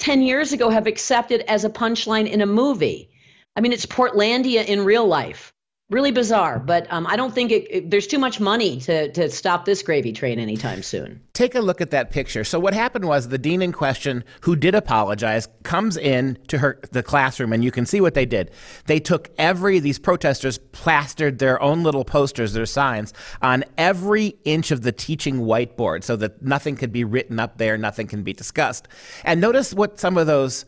10 0.00 0.22
years 0.22 0.52
ago 0.52 0.68
have 0.68 0.86
accepted 0.86 1.42
as 1.42 1.64
a 1.64 1.70
punchline 1.70 2.28
in 2.28 2.40
a 2.40 2.46
movie. 2.46 3.10
I 3.56 3.60
mean, 3.60 3.72
it's 3.72 3.86
Portlandia 3.86 4.64
in 4.66 4.84
real 4.84 5.06
life 5.06 5.52
really 5.90 6.10
bizarre 6.12 6.58
but 6.58 6.86
um, 6.92 7.06
i 7.06 7.16
don't 7.16 7.34
think 7.34 7.50
it, 7.52 7.66
it- 7.70 7.90
there's 7.90 8.06
too 8.06 8.18
much 8.18 8.40
money 8.40 8.78
to, 8.80 9.10
to 9.12 9.28
stop 9.30 9.64
this 9.64 9.82
gravy 9.82 10.12
train 10.12 10.38
anytime 10.38 10.82
soon 10.82 11.20
take 11.40 11.54
a 11.54 11.60
look 11.60 11.80
at 11.80 11.90
that 11.90 12.10
picture. 12.10 12.44
So 12.44 12.60
what 12.60 12.74
happened 12.74 13.06
was 13.06 13.28
the 13.28 13.38
dean 13.38 13.62
in 13.62 13.72
question, 13.72 14.24
who 14.42 14.56
did 14.56 14.74
apologize, 14.74 15.48
comes 15.62 15.96
in 15.96 16.36
to 16.48 16.58
her 16.58 16.78
the 16.92 17.02
classroom, 17.02 17.54
and 17.54 17.64
you 17.64 17.70
can 17.70 17.86
see 17.86 18.02
what 18.02 18.12
they 18.12 18.26
did. 18.26 18.50
They 18.84 19.00
took 19.00 19.30
every 19.38 19.78
these 19.80 19.98
protesters 19.98 20.58
plastered 20.58 21.38
their 21.38 21.62
own 21.62 21.82
little 21.82 22.04
posters, 22.04 22.52
their 22.52 22.66
signs, 22.66 23.14
on 23.40 23.64
every 23.78 24.34
inch 24.44 24.70
of 24.70 24.82
the 24.82 24.92
teaching 24.92 25.38
whiteboard, 25.40 26.04
so 26.04 26.14
that 26.16 26.42
nothing 26.42 26.76
could 26.76 26.92
be 26.92 27.04
written 27.04 27.40
up 27.40 27.56
there, 27.56 27.78
nothing 27.78 28.06
can 28.06 28.22
be 28.22 28.34
discussed. 28.34 28.86
And 29.24 29.40
notice 29.40 29.72
what 29.72 29.98
some 29.98 30.18
of 30.18 30.26
those 30.26 30.66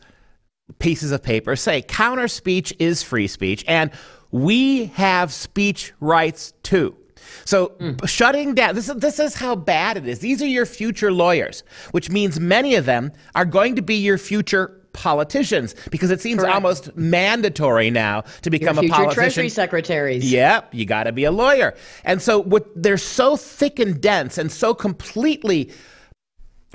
pieces 0.79 1.11
of 1.11 1.21
paper 1.21 1.55
say: 1.55 1.83
counter 1.83 2.27
speech 2.27 2.73
is 2.79 3.03
free 3.03 3.27
speech, 3.27 3.63
and 3.67 3.91
we 4.33 4.87
have 4.87 5.31
speech 5.31 5.93
rights 5.99 6.53
too. 6.63 6.97
So 7.45 7.67
hmm. 7.79 8.03
shutting 8.05 8.55
down 8.55 8.75
this 8.75 8.89
is 8.89 8.95
this 8.95 9.19
is 9.19 9.35
how 9.35 9.55
bad 9.55 9.95
it 9.95 10.07
is. 10.07 10.19
These 10.19 10.41
are 10.41 10.47
your 10.47 10.65
future 10.65 11.11
lawyers, 11.11 11.63
which 11.91 12.09
means 12.09 12.39
many 12.39 12.75
of 12.75 12.85
them 12.85 13.11
are 13.35 13.45
going 13.45 13.75
to 13.75 13.81
be 13.81 13.95
your 13.95 14.17
future 14.17 14.79
politicians 14.91 15.75
because 15.91 16.11
it 16.11 16.19
seems 16.19 16.39
Correct. 16.39 16.53
almost 16.53 16.95
mandatory 16.95 17.89
now 17.91 18.21
to 18.41 18.49
your 18.51 18.59
become 18.59 18.77
a 18.77 18.81
future 18.81 18.95
politician. 18.95 19.15
treasury 19.15 19.49
secretaries 19.49 20.31
Yep, 20.31 20.73
you 20.73 20.85
got 20.85 21.03
to 21.03 21.11
be 21.11 21.25
a 21.25 21.31
lawyer. 21.31 21.75
And 22.03 22.21
so 22.21 22.39
what 22.39 22.67
they're 22.75 22.97
so 22.97 23.37
thick 23.37 23.79
and 23.79 24.01
dense 24.01 24.37
and 24.37 24.51
so 24.51 24.73
completely 24.73 25.71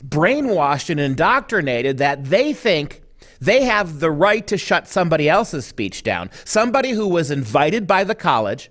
brainwashed 0.02 0.90
and 0.90 1.00
indoctrinated 1.00 1.98
that 1.98 2.24
they 2.24 2.52
think 2.52 3.02
they 3.40 3.64
have 3.64 4.00
the 4.00 4.10
right 4.10 4.46
to 4.46 4.58
shut 4.58 4.88
somebody 4.88 5.28
else's 5.28 5.66
speech 5.66 6.02
down. 6.02 6.30
Somebody 6.44 6.90
who 6.90 7.08
was 7.08 7.30
invited 7.30 7.86
by 7.86 8.04
the 8.04 8.14
college, 8.14 8.70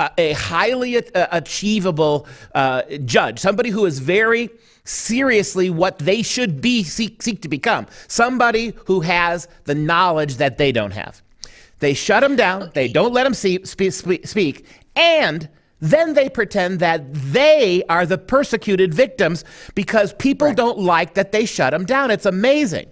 uh, 0.00 0.08
a 0.18 0.32
highly 0.32 0.96
uh, 0.96 1.26
achievable 1.30 2.26
uh, 2.54 2.82
judge, 3.04 3.38
somebody 3.38 3.70
who 3.70 3.86
is 3.86 3.98
very 3.98 4.50
seriously 4.84 5.70
what 5.70 5.98
they 5.98 6.22
should 6.22 6.60
be 6.60 6.82
seek, 6.82 7.22
seek 7.22 7.42
to 7.42 7.48
become, 7.48 7.86
somebody 8.06 8.72
who 8.86 9.00
has 9.00 9.46
the 9.64 9.74
knowledge 9.74 10.36
that 10.36 10.58
they 10.58 10.72
don't 10.72 10.92
have. 10.92 11.22
They 11.80 11.94
shut 11.94 12.22
them 12.22 12.34
down. 12.34 12.70
They 12.74 12.88
don't 12.88 13.12
let 13.12 13.24
them 13.24 13.34
see, 13.34 13.64
speak, 13.64 13.92
speak, 13.92 14.26
speak, 14.26 14.66
and 14.96 15.48
then 15.80 16.14
they 16.14 16.28
pretend 16.28 16.80
that 16.80 17.14
they 17.14 17.84
are 17.88 18.04
the 18.04 18.18
persecuted 18.18 18.92
victims 18.92 19.44
because 19.76 20.12
people 20.14 20.52
don't 20.52 20.78
like 20.78 21.14
that 21.14 21.30
they 21.30 21.44
shut 21.44 21.70
them 21.70 21.84
down. 21.84 22.10
It's 22.10 22.26
amazing. 22.26 22.88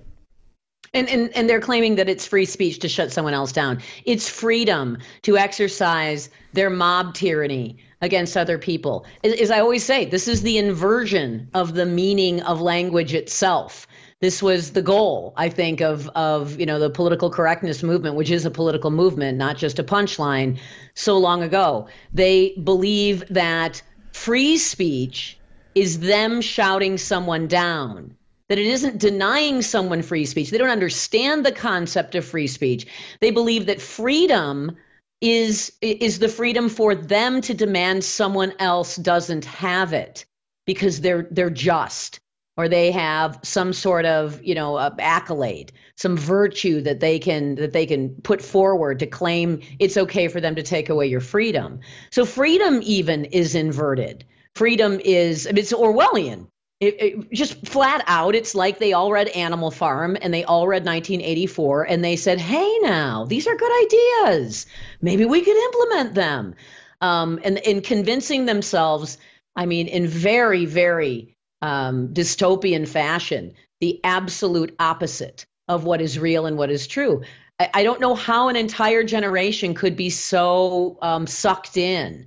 And, 0.96 1.10
and 1.10 1.30
and 1.36 1.48
they're 1.48 1.60
claiming 1.60 1.96
that 1.96 2.08
it's 2.08 2.26
free 2.26 2.46
speech 2.46 2.78
to 2.78 2.88
shut 2.88 3.12
someone 3.12 3.34
else 3.34 3.52
down. 3.52 3.82
It's 4.06 4.30
freedom 4.30 4.96
to 5.22 5.36
exercise 5.36 6.30
their 6.54 6.70
mob 6.70 7.12
tyranny 7.12 7.76
against 8.00 8.34
other 8.34 8.56
people. 8.56 9.04
As, 9.22 9.50
I 9.50 9.60
always 9.60 9.84
say, 9.84 10.06
this 10.06 10.26
is 10.26 10.40
the 10.40 10.56
inversion 10.56 11.50
of 11.52 11.74
the 11.74 11.84
meaning 11.84 12.40
of 12.42 12.62
language 12.62 13.12
itself. 13.12 13.86
This 14.20 14.42
was 14.42 14.72
the 14.72 14.80
goal, 14.80 15.34
I 15.36 15.50
think, 15.50 15.82
of 15.82 16.08
of 16.14 16.58
you 16.58 16.64
know 16.64 16.78
the 16.78 16.88
political 16.88 17.28
correctness 17.28 17.82
movement, 17.82 18.16
which 18.16 18.30
is 18.30 18.46
a 18.46 18.50
political 18.50 18.90
movement, 18.90 19.36
not 19.36 19.58
just 19.58 19.78
a 19.78 19.84
punchline. 19.84 20.58
So 20.94 21.18
long 21.18 21.42
ago, 21.42 21.88
they 22.14 22.54
believe 22.64 23.22
that 23.28 23.82
free 24.12 24.56
speech 24.56 25.38
is 25.74 26.00
them 26.00 26.40
shouting 26.40 26.96
someone 26.96 27.46
down 27.46 28.15
that 28.48 28.58
it 28.58 28.66
isn't 28.66 28.98
denying 28.98 29.62
someone 29.62 30.02
free 30.02 30.24
speech. 30.24 30.50
They 30.50 30.58
don't 30.58 30.68
understand 30.68 31.44
the 31.44 31.52
concept 31.52 32.14
of 32.14 32.24
free 32.24 32.46
speech. 32.46 32.86
They 33.20 33.30
believe 33.30 33.66
that 33.66 33.80
freedom 33.80 34.76
is 35.20 35.72
is 35.80 36.18
the 36.18 36.28
freedom 36.28 36.68
for 36.68 36.94
them 36.94 37.40
to 37.40 37.54
demand 37.54 38.04
someone 38.04 38.52
else 38.58 38.96
doesn't 38.96 39.46
have 39.46 39.92
it 39.92 40.26
because 40.66 41.00
they're 41.00 41.26
they're 41.30 41.48
just 41.48 42.20
or 42.58 42.68
they 42.68 42.90
have 42.90 43.38
some 43.42 43.72
sort 43.72 44.04
of 44.04 44.42
you 44.42 44.54
know 44.54 44.78
accolade 44.98 45.72
some 45.96 46.16
virtue 46.16 46.82
that 46.82 47.00
they 47.00 47.18
can 47.18 47.54
that 47.54 47.72
they 47.72 47.86
can 47.86 48.10
put 48.22 48.42
forward 48.42 48.98
to 48.98 49.06
claim 49.06 49.60
it's 49.78 49.96
okay 49.96 50.28
for 50.28 50.40
them 50.40 50.54
to 50.54 50.62
take 50.62 50.90
away 50.90 51.06
your 51.06 51.20
freedom 51.20 51.80
so 52.10 52.24
freedom 52.24 52.80
even 52.82 53.24
is 53.26 53.54
inverted 53.54 54.24
freedom 54.54 55.00
is 55.02 55.46
it's 55.46 55.72
orwellian 55.72 56.46
it, 56.80 57.02
it, 57.02 57.32
just 57.32 57.66
flat 57.66 58.04
out, 58.06 58.34
it's 58.34 58.54
like 58.54 58.78
they 58.78 58.92
all 58.92 59.10
read 59.10 59.28
Animal 59.28 59.70
Farm 59.70 60.16
and 60.20 60.32
they 60.32 60.44
all 60.44 60.66
read 60.66 60.84
1984 60.84 61.84
and 61.84 62.04
they 62.04 62.16
said, 62.16 62.38
hey, 62.38 62.70
now, 62.82 63.24
these 63.24 63.46
are 63.46 63.56
good 63.56 63.84
ideas. 63.84 64.66
Maybe 65.00 65.24
we 65.24 65.40
could 65.42 65.56
implement 65.56 66.14
them. 66.14 66.54
Um, 67.00 67.40
and 67.44 67.58
in 67.58 67.80
convincing 67.80 68.44
themselves, 68.44 69.16
I 69.54 69.64
mean, 69.64 69.88
in 69.88 70.06
very, 70.06 70.66
very 70.66 71.34
um, 71.62 72.08
dystopian 72.08 72.86
fashion, 72.86 73.54
the 73.80 73.98
absolute 74.04 74.74
opposite 74.78 75.46
of 75.68 75.84
what 75.84 76.02
is 76.02 76.18
real 76.18 76.44
and 76.44 76.58
what 76.58 76.70
is 76.70 76.86
true. 76.86 77.22
I, 77.58 77.70
I 77.72 77.82
don't 77.84 78.00
know 78.00 78.14
how 78.14 78.48
an 78.48 78.56
entire 78.56 79.02
generation 79.02 79.72
could 79.72 79.96
be 79.96 80.10
so 80.10 80.98
um, 81.00 81.26
sucked 81.26 81.78
in 81.78 82.26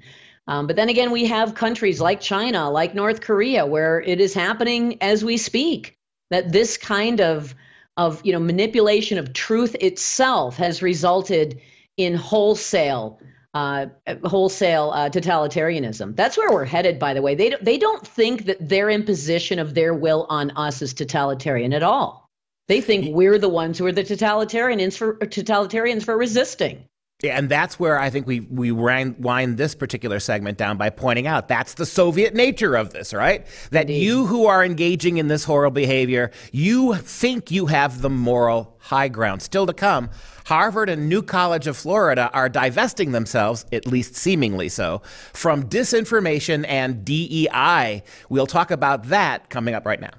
um, 0.49 0.65
but 0.65 0.75
then 0.75 0.89
again, 0.89 1.11
we 1.11 1.25
have 1.25 1.53
countries 1.53 2.01
like 2.01 2.19
China, 2.19 2.71
like 2.71 2.95
North 2.95 3.21
Korea, 3.21 3.67
where 3.67 4.01
it 4.01 4.19
is 4.19 4.33
happening 4.33 4.97
as 4.99 5.23
we 5.23 5.37
speak. 5.37 5.95
That 6.31 6.51
this 6.51 6.75
kind 6.75 7.21
of 7.21 7.53
of 7.97 8.19
you 8.25 8.33
know 8.33 8.39
manipulation 8.39 9.19
of 9.19 9.33
truth 9.33 9.75
itself 9.79 10.57
has 10.57 10.81
resulted 10.81 11.61
in 11.97 12.15
wholesale 12.15 13.21
uh, 13.53 13.87
wholesale 14.25 14.91
uh, 14.95 15.09
totalitarianism. 15.09 16.15
That's 16.15 16.35
where 16.35 16.51
we're 16.51 16.65
headed, 16.65 16.97
by 16.97 17.13
the 17.13 17.21
way. 17.21 17.35
They 17.35 17.51
don't, 17.51 17.63
they 17.63 17.77
don't 17.77 18.05
think 18.05 18.45
that 18.45 18.57
their 18.67 18.89
imposition 18.89 19.59
of 19.59 19.75
their 19.75 19.93
will 19.93 20.25
on 20.29 20.49
us 20.51 20.81
is 20.81 20.95
totalitarian 20.95 21.73
at 21.73 21.83
all. 21.83 22.27
They 22.67 22.81
think 22.81 23.15
we're 23.15 23.37
the 23.37 23.49
ones 23.49 23.77
who 23.77 23.85
are 23.85 23.91
the 23.91 24.03
totalitarians 24.03 24.97
for 24.97 25.15
totalitarians 25.17 26.03
for 26.03 26.17
resisting. 26.17 26.88
Yeah, 27.21 27.37
and 27.37 27.49
that's 27.49 27.77
where 27.77 27.99
I 27.99 28.09
think 28.09 28.27
we 28.27 28.39
we 28.39 28.71
wind 28.71 29.57
this 29.57 29.75
particular 29.75 30.21
segment 30.21 30.57
down 30.57 30.77
by 30.77 30.89
pointing 30.89 31.27
out 31.27 31.49
that's 31.49 31.73
the 31.73 31.85
Soviet 31.85 32.33
nature 32.33 32.75
of 32.77 32.91
this, 32.91 33.13
right? 33.13 33.45
That 33.71 33.89
Indeed. 33.89 34.03
you 34.03 34.25
who 34.25 34.45
are 34.45 34.63
engaging 34.63 35.17
in 35.17 35.27
this 35.27 35.43
horrible 35.43 35.75
behavior, 35.75 36.31
you 36.53 36.95
think 36.95 37.51
you 37.51 37.65
have 37.65 38.01
the 38.01 38.09
moral 38.09 38.77
high 38.79 39.09
ground. 39.09 39.41
Still 39.41 39.65
to 39.65 39.73
come, 39.73 40.09
Harvard 40.45 40.87
and 40.87 41.09
New 41.09 41.21
College 41.21 41.67
of 41.67 41.75
Florida 41.75 42.29
are 42.33 42.47
divesting 42.47 43.11
themselves, 43.11 43.65
at 43.73 43.85
least 43.85 44.15
seemingly 44.15 44.69
so, 44.69 45.01
from 45.33 45.67
disinformation 45.67 46.65
and 46.69 47.03
DEI. 47.03 48.01
We'll 48.29 48.47
talk 48.47 48.71
about 48.71 49.09
that 49.09 49.49
coming 49.49 49.75
up 49.75 49.85
right 49.85 49.99
now. 49.99 50.13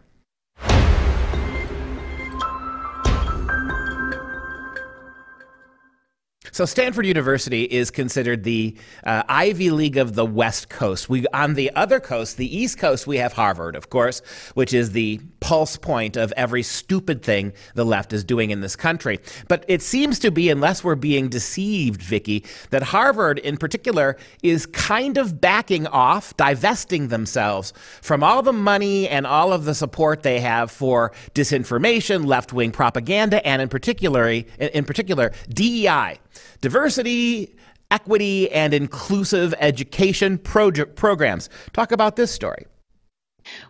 So 6.52 6.64
Stanford 6.64 7.06
University 7.06 7.64
is 7.64 7.90
considered 7.90 8.42
the 8.42 8.76
uh, 9.04 9.22
Ivy 9.28 9.70
League 9.70 9.96
of 9.96 10.14
the 10.14 10.26
West 10.26 10.68
Coast. 10.68 11.08
We 11.08 11.26
on 11.28 11.54
the 11.54 11.70
other 11.76 12.00
coast, 12.00 12.36
the 12.36 12.56
East 12.56 12.78
Coast, 12.78 13.06
we 13.06 13.18
have 13.18 13.32
Harvard, 13.32 13.76
of 13.76 13.90
course, 13.90 14.20
which 14.54 14.74
is 14.74 14.92
the 14.92 15.20
pulse 15.38 15.76
point 15.76 16.16
of 16.16 16.32
every 16.36 16.62
stupid 16.62 17.22
thing 17.22 17.52
the 17.74 17.84
left 17.84 18.12
is 18.12 18.24
doing 18.24 18.50
in 18.50 18.60
this 18.60 18.76
country. 18.76 19.20
But 19.48 19.64
it 19.68 19.80
seems 19.80 20.18
to 20.20 20.30
be, 20.30 20.50
unless 20.50 20.82
we're 20.82 20.96
being 20.96 21.28
deceived, 21.28 22.02
Vicki, 22.02 22.44
that 22.70 22.82
Harvard 22.82 23.38
in 23.38 23.56
particular 23.56 24.16
is 24.42 24.66
kind 24.66 25.18
of 25.18 25.40
backing 25.40 25.86
off, 25.86 26.36
divesting 26.36 27.08
themselves 27.08 27.72
from 28.02 28.22
all 28.22 28.42
the 28.42 28.52
money 28.52 29.08
and 29.08 29.26
all 29.26 29.52
of 29.52 29.64
the 29.64 29.74
support 29.74 30.22
they 30.22 30.40
have 30.40 30.70
for 30.70 31.12
disinformation, 31.34 32.26
left-wing 32.26 32.72
propaganda, 32.72 33.44
and 33.46 33.62
in 33.62 33.68
particular, 33.68 34.28
in 34.28 34.84
particular, 34.84 35.32
DEI 35.48 36.18
diversity, 36.60 37.54
equity, 37.90 38.50
and 38.50 38.72
inclusive 38.74 39.54
education 39.58 40.38
programs. 40.38 41.48
Talk 41.72 41.92
about 41.92 42.16
this 42.16 42.30
story. 42.30 42.66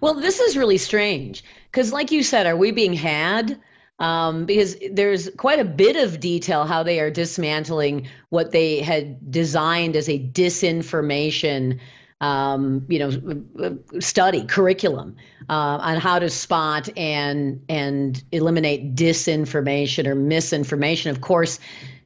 Well, 0.00 0.14
this 0.14 0.40
is 0.40 0.56
really 0.56 0.78
strange 0.78 1.44
because, 1.70 1.92
like 1.92 2.10
you 2.10 2.22
said, 2.22 2.46
are 2.46 2.56
we 2.56 2.70
being 2.70 2.92
had? 2.92 3.60
Um, 3.98 4.46
because 4.46 4.76
there's 4.90 5.28
quite 5.36 5.58
a 5.58 5.64
bit 5.64 5.96
of 5.96 6.20
detail 6.20 6.64
how 6.64 6.82
they 6.82 7.00
are 7.00 7.10
dismantling 7.10 8.08
what 8.30 8.50
they 8.50 8.80
had 8.80 9.30
designed 9.30 9.94
as 9.94 10.08
a 10.08 10.18
disinformation 10.18 11.78
um, 12.20 12.84
you 12.88 12.98
know, 12.98 13.78
study 13.98 14.44
curriculum 14.44 15.16
uh, 15.48 15.78
on 15.80 15.96
how 15.96 16.18
to 16.18 16.28
spot 16.28 16.88
and 16.96 17.62
and 17.68 18.22
eliminate 18.30 18.94
disinformation 18.94 20.06
or 20.06 20.14
misinformation. 20.14 21.10
Of 21.10 21.22
course, 21.22 21.58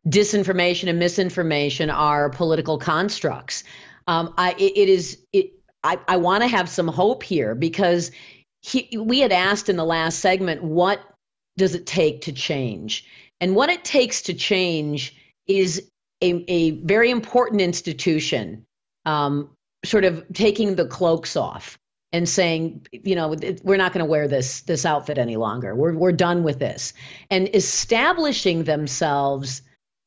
disinformation 0.08 0.88
and 0.88 0.98
misinformation 0.98 1.90
are 1.90 2.30
political 2.30 2.78
constructs. 2.78 3.64
Um, 4.06 4.34
I, 4.36 4.52
it, 4.52 4.72
it 4.76 4.88
is 4.88 5.18
it. 5.32 5.52
I, 5.82 5.98
I 6.08 6.16
want 6.16 6.42
to 6.42 6.48
have 6.48 6.68
some 6.68 6.88
hope 6.88 7.22
here 7.22 7.54
because 7.54 8.10
he, 8.62 8.96
we 8.98 9.20
had 9.20 9.32
asked 9.32 9.68
in 9.68 9.76
the 9.76 9.84
last 9.84 10.20
segment, 10.20 10.62
what 10.62 11.00
does 11.58 11.74
it 11.74 11.86
take 11.86 12.22
to 12.22 12.32
change? 12.32 13.04
And 13.40 13.54
what 13.54 13.68
it 13.68 13.84
takes 13.84 14.22
to 14.22 14.34
change 14.34 15.14
is 15.46 15.90
a, 16.22 16.44
a 16.48 16.70
very 16.82 17.10
important 17.10 17.60
institution 17.60 18.64
um, 19.04 19.50
sort 19.84 20.04
of 20.04 20.24
taking 20.32 20.76
the 20.76 20.86
cloaks 20.86 21.36
off 21.36 21.78
and 22.12 22.28
saying, 22.28 22.86
you 22.92 23.14
know, 23.14 23.34
we're 23.62 23.76
not 23.76 23.92
going 23.92 24.04
to 24.04 24.10
wear 24.10 24.28
this 24.28 24.62
this 24.62 24.86
outfit 24.86 25.18
any 25.18 25.36
longer. 25.36 25.74
We're 25.74 25.94
we're 25.94 26.12
done 26.12 26.44
with 26.44 26.58
this, 26.58 26.94
and 27.30 27.54
establishing 27.54 28.64
themselves 28.64 29.62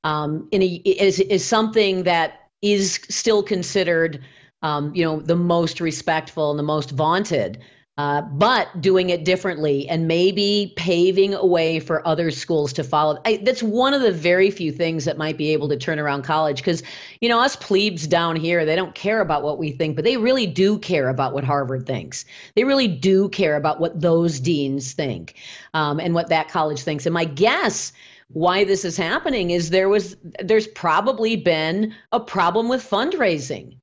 um, 0.07 0.47
in 0.51 0.61
a, 0.63 0.67
is, 0.85 1.19
is 1.19 1.43
something 1.43 2.03
that 2.03 2.49
is 2.61 3.01
still 3.09 3.43
considered, 3.43 4.23
um, 4.61 4.95
you 4.95 5.03
know, 5.03 5.19
the 5.19 5.35
most 5.35 5.81
respectful 5.81 6.49
and 6.49 6.57
the 6.57 6.63
most 6.63 6.91
vaunted, 6.91 7.59
uh, 7.97 8.21
but 8.21 8.69
doing 8.79 9.09
it 9.09 9.25
differently 9.25 9.85
and 9.89 10.07
maybe 10.07 10.73
paving 10.77 11.33
a 11.33 11.45
way 11.45 11.81
for 11.81 12.07
other 12.07 12.31
schools 12.31 12.71
to 12.71 12.85
follow. 12.85 13.19
I, 13.25 13.41
that's 13.43 13.61
one 13.61 13.93
of 13.93 14.01
the 14.01 14.13
very 14.13 14.49
few 14.49 14.71
things 14.71 15.03
that 15.03 15.17
might 15.17 15.37
be 15.37 15.51
able 15.51 15.67
to 15.67 15.75
turn 15.75 15.99
around 15.99 16.21
college 16.21 16.59
because, 16.59 16.83
you 17.19 17.27
know, 17.27 17.41
us 17.41 17.57
plebes 17.57 18.07
down 18.07 18.37
here, 18.37 18.63
they 18.63 18.77
don't 18.77 18.95
care 18.95 19.19
about 19.19 19.43
what 19.43 19.57
we 19.57 19.71
think, 19.71 19.97
but 19.97 20.05
they 20.05 20.15
really 20.15 20.47
do 20.47 20.79
care 20.79 21.09
about 21.09 21.33
what 21.33 21.43
Harvard 21.43 21.85
thinks. 21.85 22.23
They 22.55 22.63
really 22.63 22.87
do 22.87 23.27
care 23.27 23.57
about 23.57 23.81
what 23.81 23.99
those 23.99 24.39
deans 24.39 24.93
think 24.93 25.35
um, 25.73 25.99
and 25.99 26.13
what 26.13 26.29
that 26.29 26.47
college 26.47 26.79
thinks. 26.79 27.05
And 27.05 27.13
my 27.13 27.25
guess 27.25 27.91
why 28.29 28.63
this 28.63 28.83
is 28.83 28.97
happening 28.97 29.51
is 29.51 29.69
there 29.69 29.89
was 29.89 30.17
there's 30.43 30.67
probably 30.67 31.35
been 31.35 31.93
a 32.11 32.19
problem 32.19 32.67
with 32.67 32.87
fundraising. 32.87 33.77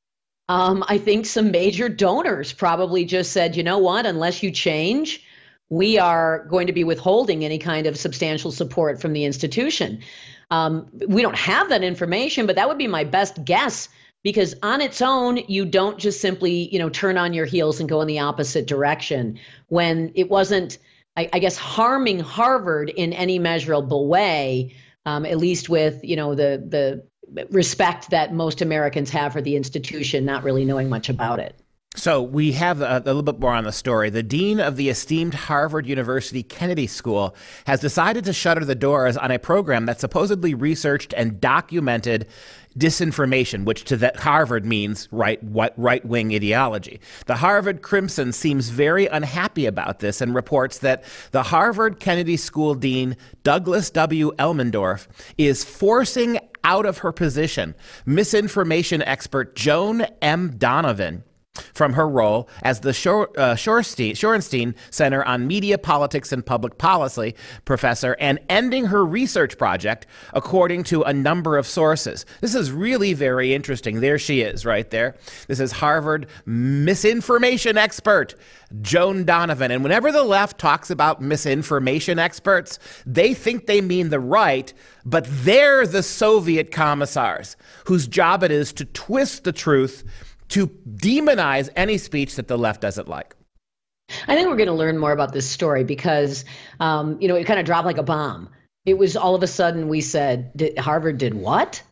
Um, 0.48 0.84
I 0.88 0.98
think 0.98 1.24
some 1.24 1.50
major 1.50 1.88
donors 1.88 2.52
probably 2.52 3.06
just 3.06 3.32
said, 3.32 3.56
you 3.56 3.62
know 3.62 3.78
what, 3.78 4.04
unless 4.04 4.42
you 4.42 4.50
change, 4.50 5.24
we 5.70 5.98
are 5.98 6.44
going 6.50 6.66
to 6.66 6.72
be 6.72 6.84
withholding 6.84 7.44
any 7.44 7.58
kind 7.58 7.86
of 7.86 7.96
substantial 7.96 8.52
support 8.52 9.00
from 9.00 9.14
the 9.14 9.24
institution. 9.24 10.02
Um, 10.50 10.86
we 11.08 11.22
don't 11.22 11.36
have 11.36 11.70
that 11.70 11.82
information, 11.82 12.46
but 12.46 12.56
that 12.56 12.68
would 12.68 12.76
be 12.76 12.86
my 12.86 13.04
best 13.04 13.42
guess 13.46 13.88
because 14.22 14.54
on 14.62 14.80
its 14.80 15.00
own 15.00 15.38
you 15.48 15.64
don't 15.64 15.98
just 15.98 16.20
simply 16.20 16.68
you 16.72 16.78
know 16.78 16.88
turn 16.88 17.16
on 17.16 17.32
your 17.32 17.46
heels 17.46 17.80
and 17.80 17.88
go 17.88 18.00
in 18.00 18.08
the 18.08 18.18
opposite 18.18 18.66
direction 18.66 19.38
when 19.68 20.12
it 20.14 20.28
wasn't 20.28 20.78
I, 21.16 21.28
I 21.32 21.38
guess, 21.38 21.56
harming 21.56 22.20
Harvard 22.20 22.90
in 22.90 23.12
any 23.12 23.38
measurable 23.38 24.08
way, 24.08 24.74
um, 25.06 25.24
at 25.26 25.38
least 25.38 25.68
with 25.68 26.02
you 26.02 26.16
know 26.16 26.34
the 26.34 26.62
the 26.66 27.46
respect 27.50 28.10
that 28.10 28.32
most 28.32 28.62
Americans 28.62 29.10
have 29.10 29.32
for 29.32 29.40
the 29.40 29.56
institution, 29.56 30.24
not 30.24 30.44
really 30.44 30.64
knowing 30.64 30.88
much 30.88 31.08
about 31.08 31.38
it. 31.40 31.58
So 31.96 32.20
we 32.20 32.50
have 32.52 32.80
a, 32.80 32.96
a, 32.96 33.06
little 33.06 33.22
bit 33.22 33.38
more 33.38 33.54
on 33.54 33.62
the 33.62 33.72
story. 33.72 34.10
The 34.10 34.22
dean 34.24 34.58
of 34.58 34.74
the 34.74 34.88
esteemed 34.88 35.32
Harvard 35.32 35.86
University 35.86 36.42
Kennedy 36.42 36.88
School 36.88 37.36
has 37.68 37.78
decided 37.78 38.24
to 38.24 38.32
shutter 38.32 38.64
the 38.64 38.74
doors 38.74 39.16
on 39.16 39.30
a 39.30 39.38
program 39.38 39.86
that 39.86 40.00
supposedly 40.00 40.54
researched 40.54 41.14
and 41.16 41.40
documented 41.40 42.26
disinformation, 42.76 43.64
which 43.64 43.84
to 43.84 43.96
that 43.98 44.16
Harvard 44.16 44.66
means 44.66 45.08
right 45.12 45.38
right 45.76 46.04
wing 46.04 46.34
ideology. 46.34 47.00
The 47.26 47.36
Harvard 47.36 47.82
Crimson 47.82 48.32
seems 48.32 48.70
very 48.70 49.06
unhappy 49.06 49.66
about 49.66 50.00
this 50.00 50.20
and 50.20 50.34
reports 50.34 50.78
that 50.78 51.04
the 51.30 51.44
Harvard 51.44 52.00
Kennedy 52.00 52.36
School 52.36 52.74
dean 52.74 53.16
Douglas 53.44 53.90
W. 53.90 54.32
Elmendorf 54.32 55.06
is 55.38 55.64
forcing 55.64 56.40
out 56.64 56.86
of 56.86 56.98
her 56.98 57.12
position 57.12 57.76
misinformation 58.04 59.00
expert 59.02 59.54
Joan 59.54 60.02
M. 60.20 60.56
Donovan 60.58 61.22
from 61.72 61.92
her 61.92 62.08
role 62.08 62.48
as 62.62 62.80
the 62.80 62.90
uh, 62.90 63.54
Shorenstein 63.54 64.74
Center 64.90 65.24
on 65.24 65.46
Media, 65.46 65.78
Politics, 65.78 66.32
and 66.32 66.44
Public 66.44 66.78
Policy 66.78 67.34
professor 67.64 68.16
and 68.18 68.38
ending 68.48 68.86
her 68.86 69.04
research 69.04 69.56
project, 69.56 70.06
according 70.32 70.84
to 70.84 71.02
a 71.02 71.12
number 71.12 71.56
of 71.56 71.66
sources. 71.66 72.26
This 72.40 72.54
is 72.54 72.72
really 72.72 73.12
very 73.12 73.54
interesting. 73.54 74.00
There 74.00 74.18
she 74.18 74.40
is, 74.40 74.66
right 74.66 74.88
there. 74.90 75.16
This 75.48 75.60
is 75.60 75.72
Harvard 75.72 76.26
misinformation 76.46 77.78
expert, 77.78 78.34
Joan 78.82 79.24
Donovan. 79.24 79.70
And 79.70 79.82
whenever 79.82 80.10
the 80.10 80.24
left 80.24 80.58
talks 80.58 80.90
about 80.90 81.22
misinformation 81.22 82.18
experts, 82.18 82.78
they 83.06 83.34
think 83.34 83.66
they 83.66 83.80
mean 83.80 84.10
the 84.10 84.20
right, 84.20 84.72
but 85.04 85.26
they're 85.28 85.86
the 85.86 86.02
Soviet 86.02 86.70
commissars 86.70 87.56
whose 87.86 88.06
job 88.06 88.42
it 88.42 88.50
is 88.50 88.72
to 88.72 88.84
twist 88.86 89.44
the 89.44 89.52
truth 89.52 90.04
to 90.48 90.66
demonize 90.66 91.68
any 91.76 91.98
speech 91.98 92.36
that 92.36 92.48
the 92.48 92.58
left 92.58 92.80
doesn't 92.80 93.08
like. 93.08 93.34
I 94.28 94.34
think 94.34 94.48
we're 94.48 94.56
going 94.56 94.68
to 94.68 94.74
learn 94.74 94.98
more 94.98 95.12
about 95.12 95.32
this 95.32 95.48
story 95.48 95.84
because, 95.84 96.44
um, 96.80 97.20
you 97.20 97.28
know, 97.28 97.34
it 97.34 97.44
kind 97.44 97.58
of 97.58 97.66
dropped 97.66 97.86
like 97.86 97.98
a 97.98 98.02
bomb. 98.02 98.50
It 98.84 98.98
was 98.98 99.16
all 99.16 99.34
of 99.34 99.42
a 99.42 99.46
sudden 99.46 99.88
we 99.88 100.00
said, 100.00 100.54
did, 100.56 100.78
Harvard 100.78 101.18
did 101.18 101.34
what? 101.34 101.82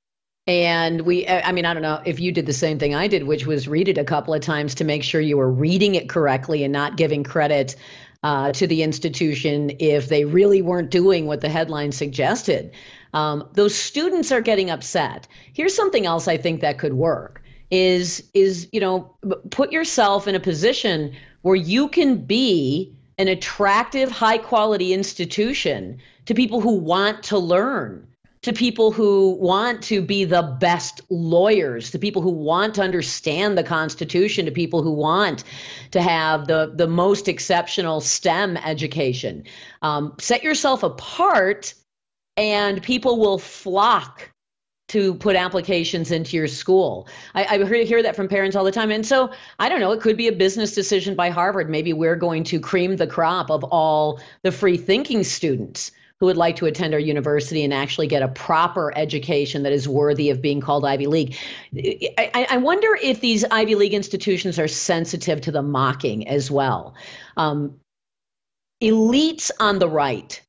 And 0.46 1.02
we, 1.02 1.26
I 1.28 1.52
mean, 1.52 1.64
I 1.64 1.72
don't 1.72 1.82
know 1.82 2.02
if 2.04 2.18
you 2.18 2.32
did 2.32 2.46
the 2.46 2.52
same 2.52 2.78
thing 2.78 2.94
I 2.94 3.06
did, 3.06 3.26
which 3.26 3.46
was 3.46 3.68
read 3.68 3.88
it 3.88 3.96
a 3.96 4.04
couple 4.04 4.34
of 4.34 4.40
times 4.40 4.74
to 4.76 4.84
make 4.84 5.04
sure 5.04 5.20
you 5.20 5.36
were 5.36 5.50
reading 5.50 5.94
it 5.94 6.08
correctly 6.08 6.64
and 6.64 6.72
not 6.72 6.96
giving 6.96 7.22
credit 7.22 7.76
uh, 8.24 8.52
to 8.52 8.66
the 8.66 8.82
institution 8.82 9.70
if 9.78 10.08
they 10.08 10.24
really 10.24 10.60
weren't 10.60 10.90
doing 10.90 11.26
what 11.26 11.40
the 11.40 11.48
headline 11.48 11.92
suggested. 11.92 12.72
Um, 13.14 13.48
those 13.52 13.74
students 13.74 14.32
are 14.32 14.40
getting 14.40 14.70
upset. 14.70 15.28
Here's 15.52 15.74
something 15.74 16.06
else 16.06 16.26
I 16.28 16.36
think 16.36 16.60
that 16.60 16.78
could 16.78 16.94
work 16.94 17.41
is 17.72 18.22
is 18.34 18.68
you 18.70 18.78
know 18.78 19.16
put 19.50 19.72
yourself 19.72 20.28
in 20.28 20.34
a 20.34 20.40
position 20.40 21.12
where 21.40 21.56
you 21.56 21.88
can 21.88 22.16
be 22.16 22.94
an 23.18 23.28
attractive 23.28 24.10
high 24.10 24.38
quality 24.38 24.92
institution 24.92 25.98
to 26.26 26.34
people 26.34 26.60
who 26.60 26.74
want 26.74 27.22
to 27.22 27.38
learn 27.38 28.06
to 28.42 28.52
people 28.52 28.90
who 28.90 29.36
want 29.40 29.82
to 29.82 30.02
be 30.02 30.24
the 30.24 30.42
best 30.60 31.00
lawyers 31.08 31.90
to 31.90 31.98
people 31.98 32.20
who 32.20 32.30
want 32.30 32.74
to 32.74 32.82
understand 32.82 33.56
the 33.56 33.62
constitution 33.62 34.44
to 34.44 34.50
people 34.50 34.82
who 34.82 34.92
want 34.92 35.42
to 35.92 36.02
have 36.02 36.46
the 36.48 36.72
the 36.74 36.86
most 36.86 37.26
exceptional 37.26 38.00
stem 38.00 38.58
education. 38.58 39.44
Um, 39.80 40.14
set 40.20 40.42
yourself 40.42 40.82
apart 40.82 41.72
and 42.36 42.82
people 42.82 43.18
will 43.18 43.38
flock 43.38 44.31
to 44.92 45.14
put 45.14 45.36
applications 45.36 46.10
into 46.10 46.36
your 46.36 46.46
school. 46.46 47.08
I, 47.34 47.44
I 47.44 47.84
hear 47.84 48.02
that 48.02 48.14
from 48.14 48.28
parents 48.28 48.54
all 48.54 48.64
the 48.64 48.70
time. 48.70 48.90
And 48.90 49.06
so 49.06 49.32
I 49.58 49.70
don't 49.70 49.80
know, 49.80 49.90
it 49.92 50.02
could 50.02 50.18
be 50.18 50.28
a 50.28 50.32
business 50.32 50.74
decision 50.74 51.14
by 51.14 51.30
Harvard. 51.30 51.70
Maybe 51.70 51.94
we're 51.94 52.14
going 52.14 52.44
to 52.44 52.60
cream 52.60 52.96
the 52.96 53.06
crop 53.06 53.50
of 53.50 53.64
all 53.64 54.20
the 54.42 54.52
free 54.52 54.76
thinking 54.76 55.24
students 55.24 55.92
who 56.20 56.26
would 56.26 56.36
like 56.36 56.56
to 56.56 56.66
attend 56.66 56.92
our 56.92 57.00
university 57.00 57.64
and 57.64 57.72
actually 57.72 58.06
get 58.06 58.22
a 58.22 58.28
proper 58.28 58.92
education 58.94 59.62
that 59.62 59.72
is 59.72 59.88
worthy 59.88 60.28
of 60.28 60.42
being 60.42 60.60
called 60.60 60.84
Ivy 60.84 61.06
League. 61.06 61.36
I, 62.18 62.46
I 62.50 62.58
wonder 62.58 62.98
if 63.02 63.20
these 63.20 63.44
Ivy 63.50 63.74
League 63.74 63.94
institutions 63.94 64.58
are 64.58 64.68
sensitive 64.68 65.40
to 65.40 65.50
the 65.50 65.62
mocking 65.62 66.28
as 66.28 66.50
well. 66.50 66.94
Um, 67.38 67.74
elites 68.82 69.50
on 69.58 69.78
the 69.78 69.88
right 69.88 70.40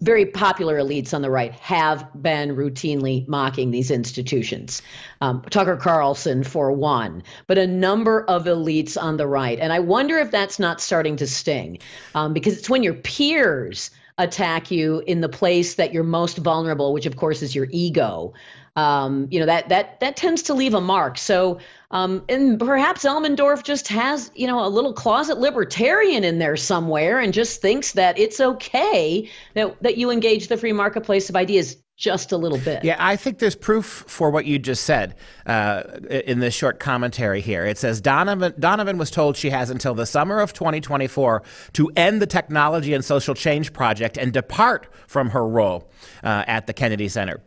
very 0.00 0.26
popular 0.26 0.78
elites 0.78 1.14
on 1.14 1.22
the 1.22 1.30
right 1.30 1.52
have 1.54 2.06
been 2.20 2.54
routinely 2.54 3.26
mocking 3.26 3.70
these 3.70 3.90
institutions. 3.90 4.82
Um, 5.22 5.42
Tucker 5.48 5.76
Carlson, 5.76 6.44
for 6.44 6.70
one, 6.70 7.22
but 7.46 7.56
a 7.56 7.66
number 7.66 8.24
of 8.24 8.44
elites 8.44 9.00
on 9.00 9.16
the 9.16 9.26
right. 9.26 9.58
And 9.58 9.72
I 9.72 9.78
wonder 9.78 10.18
if 10.18 10.30
that's 10.30 10.58
not 10.58 10.82
starting 10.82 11.16
to 11.16 11.26
sting 11.26 11.78
um, 12.14 12.34
because 12.34 12.58
it's 12.58 12.68
when 12.68 12.82
your 12.82 12.94
peers 12.94 13.90
attack 14.18 14.70
you 14.70 15.02
in 15.06 15.20
the 15.20 15.28
place 15.28 15.74
that 15.74 15.92
you're 15.92 16.04
most 16.04 16.38
vulnerable, 16.38 16.92
which 16.92 17.06
of 17.06 17.16
course 17.16 17.42
is 17.42 17.54
your 17.54 17.68
ego. 17.70 18.34
Um, 18.76 19.26
you 19.30 19.40
know 19.40 19.46
that 19.46 19.70
that 19.70 20.00
that 20.00 20.16
tends 20.16 20.42
to 20.42 20.54
leave 20.54 20.74
a 20.74 20.80
mark. 20.80 21.16
So 21.16 21.58
um, 21.90 22.24
and 22.28 22.58
perhaps 22.58 23.04
Elmendorf 23.04 23.62
just 23.62 23.88
has, 23.88 24.30
you 24.34 24.46
know, 24.46 24.64
a 24.64 24.68
little 24.68 24.92
closet 24.92 25.38
libertarian 25.38 26.24
in 26.24 26.38
there 26.38 26.56
somewhere 26.56 27.20
and 27.20 27.32
just 27.32 27.60
thinks 27.60 27.92
that 27.92 28.18
it's 28.18 28.40
okay 28.40 29.28
that, 29.54 29.82
that 29.82 29.96
you 29.96 30.10
engage 30.10 30.48
the 30.48 30.56
free 30.56 30.72
marketplace 30.72 31.28
of 31.28 31.36
ideas 31.36 31.76
just 31.96 32.30
a 32.30 32.36
little 32.36 32.58
bit. 32.58 32.84
Yeah, 32.84 32.96
I 32.98 33.16
think 33.16 33.38
there's 33.38 33.56
proof 33.56 34.04
for 34.06 34.30
what 34.30 34.44
you 34.44 34.58
just 34.58 34.84
said 34.84 35.14
uh, 35.46 35.82
in 36.10 36.40
this 36.40 36.54
short 36.54 36.78
commentary 36.78 37.40
here. 37.40 37.64
It 37.64 37.78
says 37.78 38.02
Donovan, 38.02 38.52
Donovan 38.58 38.98
was 38.98 39.10
told 39.10 39.36
she 39.36 39.48
has 39.50 39.70
until 39.70 39.94
the 39.94 40.04
summer 40.04 40.40
of 40.40 40.52
2024 40.52 41.42
to 41.72 41.90
end 41.96 42.20
the 42.20 42.26
Technology 42.26 42.92
and 42.92 43.02
Social 43.02 43.34
Change 43.34 43.72
Project 43.72 44.18
and 44.18 44.32
depart 44.32 44.88
from 45.06 45.30
her 45.30 45.46
role 45.46 45.90
uh, 46.22 46.44
at 46.46 46.66
the 46.66 46.74
Kennedy 46.74 47.08
Center. 47.08 47.40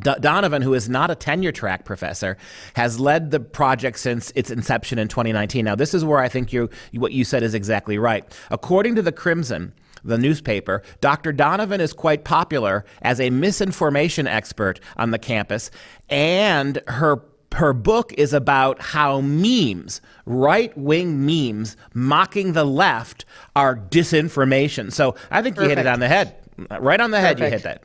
D- 0.00 0.12
Donovan, 0.20 0.62
who 0.62 0.74
is 0.74 0.88
not 0.88 1.10
a 1.10 1.14
tenure 1.14 1.52
track 1.52 1.84
professor, 1.84 2.36
has 2.74 2.98
led 2.98 3.30
the 3.30 3.40
project 3.40 3.98
since 3.98 4.32
its 4.34 4.50
inception 4.50 4.98
in 4.98 5.08
2019. 5.08 5.64
Now, 5.64 5.74
this 5.74 5.94
is 5.94 6.04
where 6.04 6.18
I 6.18 6.28
think 6.28 6.52
you 6.52 6.68
what 6.94 7.12
you 7.12 7.24
said 7.24 7.42
is 7.42 7.54
exactly 7.54 7.98
right. 7.98 8.24
According 8.50 8.96
to 8.96 9.02
the 9.02 9.12
Crimson, 9.12 9.72
the 10.02 10.18
newspaper, 10.18 10.82
Dr. 11.00 11.32
Donovan 11.32 11.80
is 11.80 11.92
quite 11.92 12.24
popular 12.24 12.84
as 13.02 13.20
a 13.20 13.30
misinformation 13.30 14.26
expert 14.26 14.80
on 14.96 15.10
the 15.12 15.18
campus, 15.18 15.70
and 16.08 16.80
her 16.88 17.22
her 17.54 17.72
book 17.72 18.12
is 18.14 18.32
about 18.32 18.82
how 18.82 19.20
memes, 19.20 20.00
right 20.26 20.76
wing 20.76 21.24
memes 21.24 21.76
mocking 21.94 22.52
the 22.52 22.64
left, 22.64 23.24
are 23.54 23.76
disinformation. 23.76 24.92
So 24.92 25.14
I 25.30 25.40
think 25.40 25.56
you 25.56 25.68
hit 25.68 25.78
it 25.78 25.86
on 25.86 26.00
the 26.00 26.08
head. 26.08 26.34
Right 26.80 26.98
on 26.98 27.12
the 27.12 27.20
head, 27.20 27.38
you 27.38 27.46
hit 27.46 27.62
that. 27.62 27.84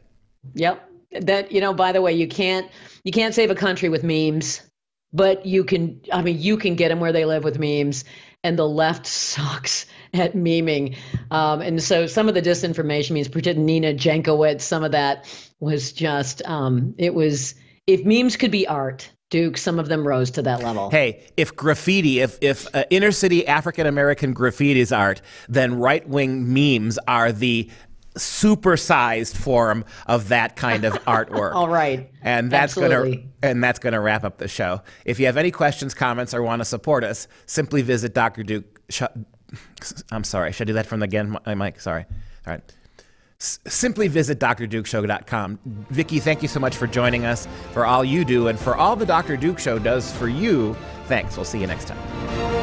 Yep 0.55 0.88
that 1.11 1.51
you 1.51 1.59
know 1.61 1.73
by 1.73 1.91
the 1.91 2.01
way 2.01 2.13
you 2.13 2.27
can't 2.27 2.69
you 3.03 3.11
can't 3.11 3.33
save 3.33 3.49
a 3.49 3.55
country 3.55 3.89
with 3.89 4.03
memes 4.03 4.61
but 5.11 5.45
you 5.45 5.63
can 5.63 5.99
i 6.13 6.21
mean 6.21 6.39
you 6.39 6.57
can 6.57 6.75
get 6.75 6.89
them 6.89 6.99
where 6.99 7.11
they 7.11 7.25
live 7.25 7.43
with 7.43 7.59
memes 7.59 8.03
and 8.43 8.57
the 8.57 8.67
left 8.67 9.05
sucks 9.07 9.85
at 10.13 10.33
meming 10.33 10.95
um, 11.31 11.61
and 11.61 11.81
so 11.81 12.07
some 12.07 12.27
of 12.27 12.35
the 12.35 12.41
disinformation 12.41 13.11
means 13.11 13.27
pretend 13.27 13.65
nina 13.65 13.93
jankowicz 13.93 14.61
some 14.61 14.83
of 14.83 14.91
that 14.91 15.25
was 15.59 15.91
just 15.91 16.41
um, 16.45 16.93
it 16.97 17.13
was 17.13 17.55
if 17.87 18.05
memes 18.05 18.35
could 18.35 18.51
be 18.51 18.67
art 18.67 19.11
Duke, 19.29 19.57
some 19.57 19.77
of 19.77 19.89
them 19.89 20.07
rose 20.07 20.31
to 20.31 20.41
that 20.41 20.63
level. 20.63 20.89
Hey, 20.89 21.23
if 21.37 21.55
graffiti, 21.55 22.19
if 22.19 22.39
if 22.41 22.73
uh, 22.75 22.83
inner 22.89 23.11
city 23.11 23.45
African 23.45 23.85
American 23.85 24.33
graffiti 24.33 24.79
is 24.79 24.91
art, 24.91 25.21
then 25.47 25.75
right 25.75 26.07
wing 26.09 26.51
memes 26.51 26.97
are 27.07 27.31
the 27.31 27.69
supersized 28.19 29.35
form 29.35 29.85
of 30.07 30.29
that 30.29 30.55
kind 30.55 30.85
of 30.85 30.93
artwork. 31.05 31.53
All 31.53 31.69
right. 31.69 32.11
And 32.21 32.51
that's 32.51 32.73
going 32.73 32.91
to 32.91 33.23
and 33.41 33.63
that's 33.63 33.79
going 33.79 33.93
to 33.93 33.99
wrap 33.99 34.23
up 34.23 34.37
the 34.37 34.47
show. 34.47 34.81
If 35.05 35.19
you 35.19 35.25
have 35.25 35.37
any 35.37 35.51
questions, 35.51 35.93
comments 35.93 36.33
or 36.33 36.43
want 36.43 36.59
to 36.61 36.65
support 36.65 37.03
us, 37.03 37.27
simply 37.45 37.81
visit 37.81 38.13
Dr. 38.13 38.43
Duke 38.43 38.79
sh- 38.89 39.03
I'm 40.11 40.23
sorry. 40.23 40.51
Should 40.51 40.67
I 40.67 40.69
do 40.69 40.73
that 40.73 40.85
from 40.85 40.99
the 40.99 41.05
again, 41.05 41.37
Mike? 41.45 41.79
Sorry. 41.79 42.05
All 42.47 42.53
right. 42.53 42.61
S- 43.39 43.59
simply 43.67 44.07
visit 44.07 44.39
drdukeshow.com. 44.39 45.59
Vicki, 45.89 46.19
thank 46.19 46.41
you 46.41 46.47
so 46.47 46.59
much 46.59 46.75
for 46.75 46.87
joining 46.87 47.25
us, 47.25 47.47
for 47.71 47.85
all 47.85 48.03
you 48.03 48.25
do, 48.25 48.47
and 48.47 48.59
for 48.59 48.75
all 48.75 48.95
the 48.95 49.05
Dr. 49.05 49.37
Duke 49.37 49.59
Show 49.59 49.79
does 49.79 50.11
for 50.11 50.27
you. 50.27 50.75
Thanks. 51.05 51.37
We'll 51.37 51.45
see 51.45 51.59
you 51.59 51.67
next 51.67 51.87
time. 51.87 52.58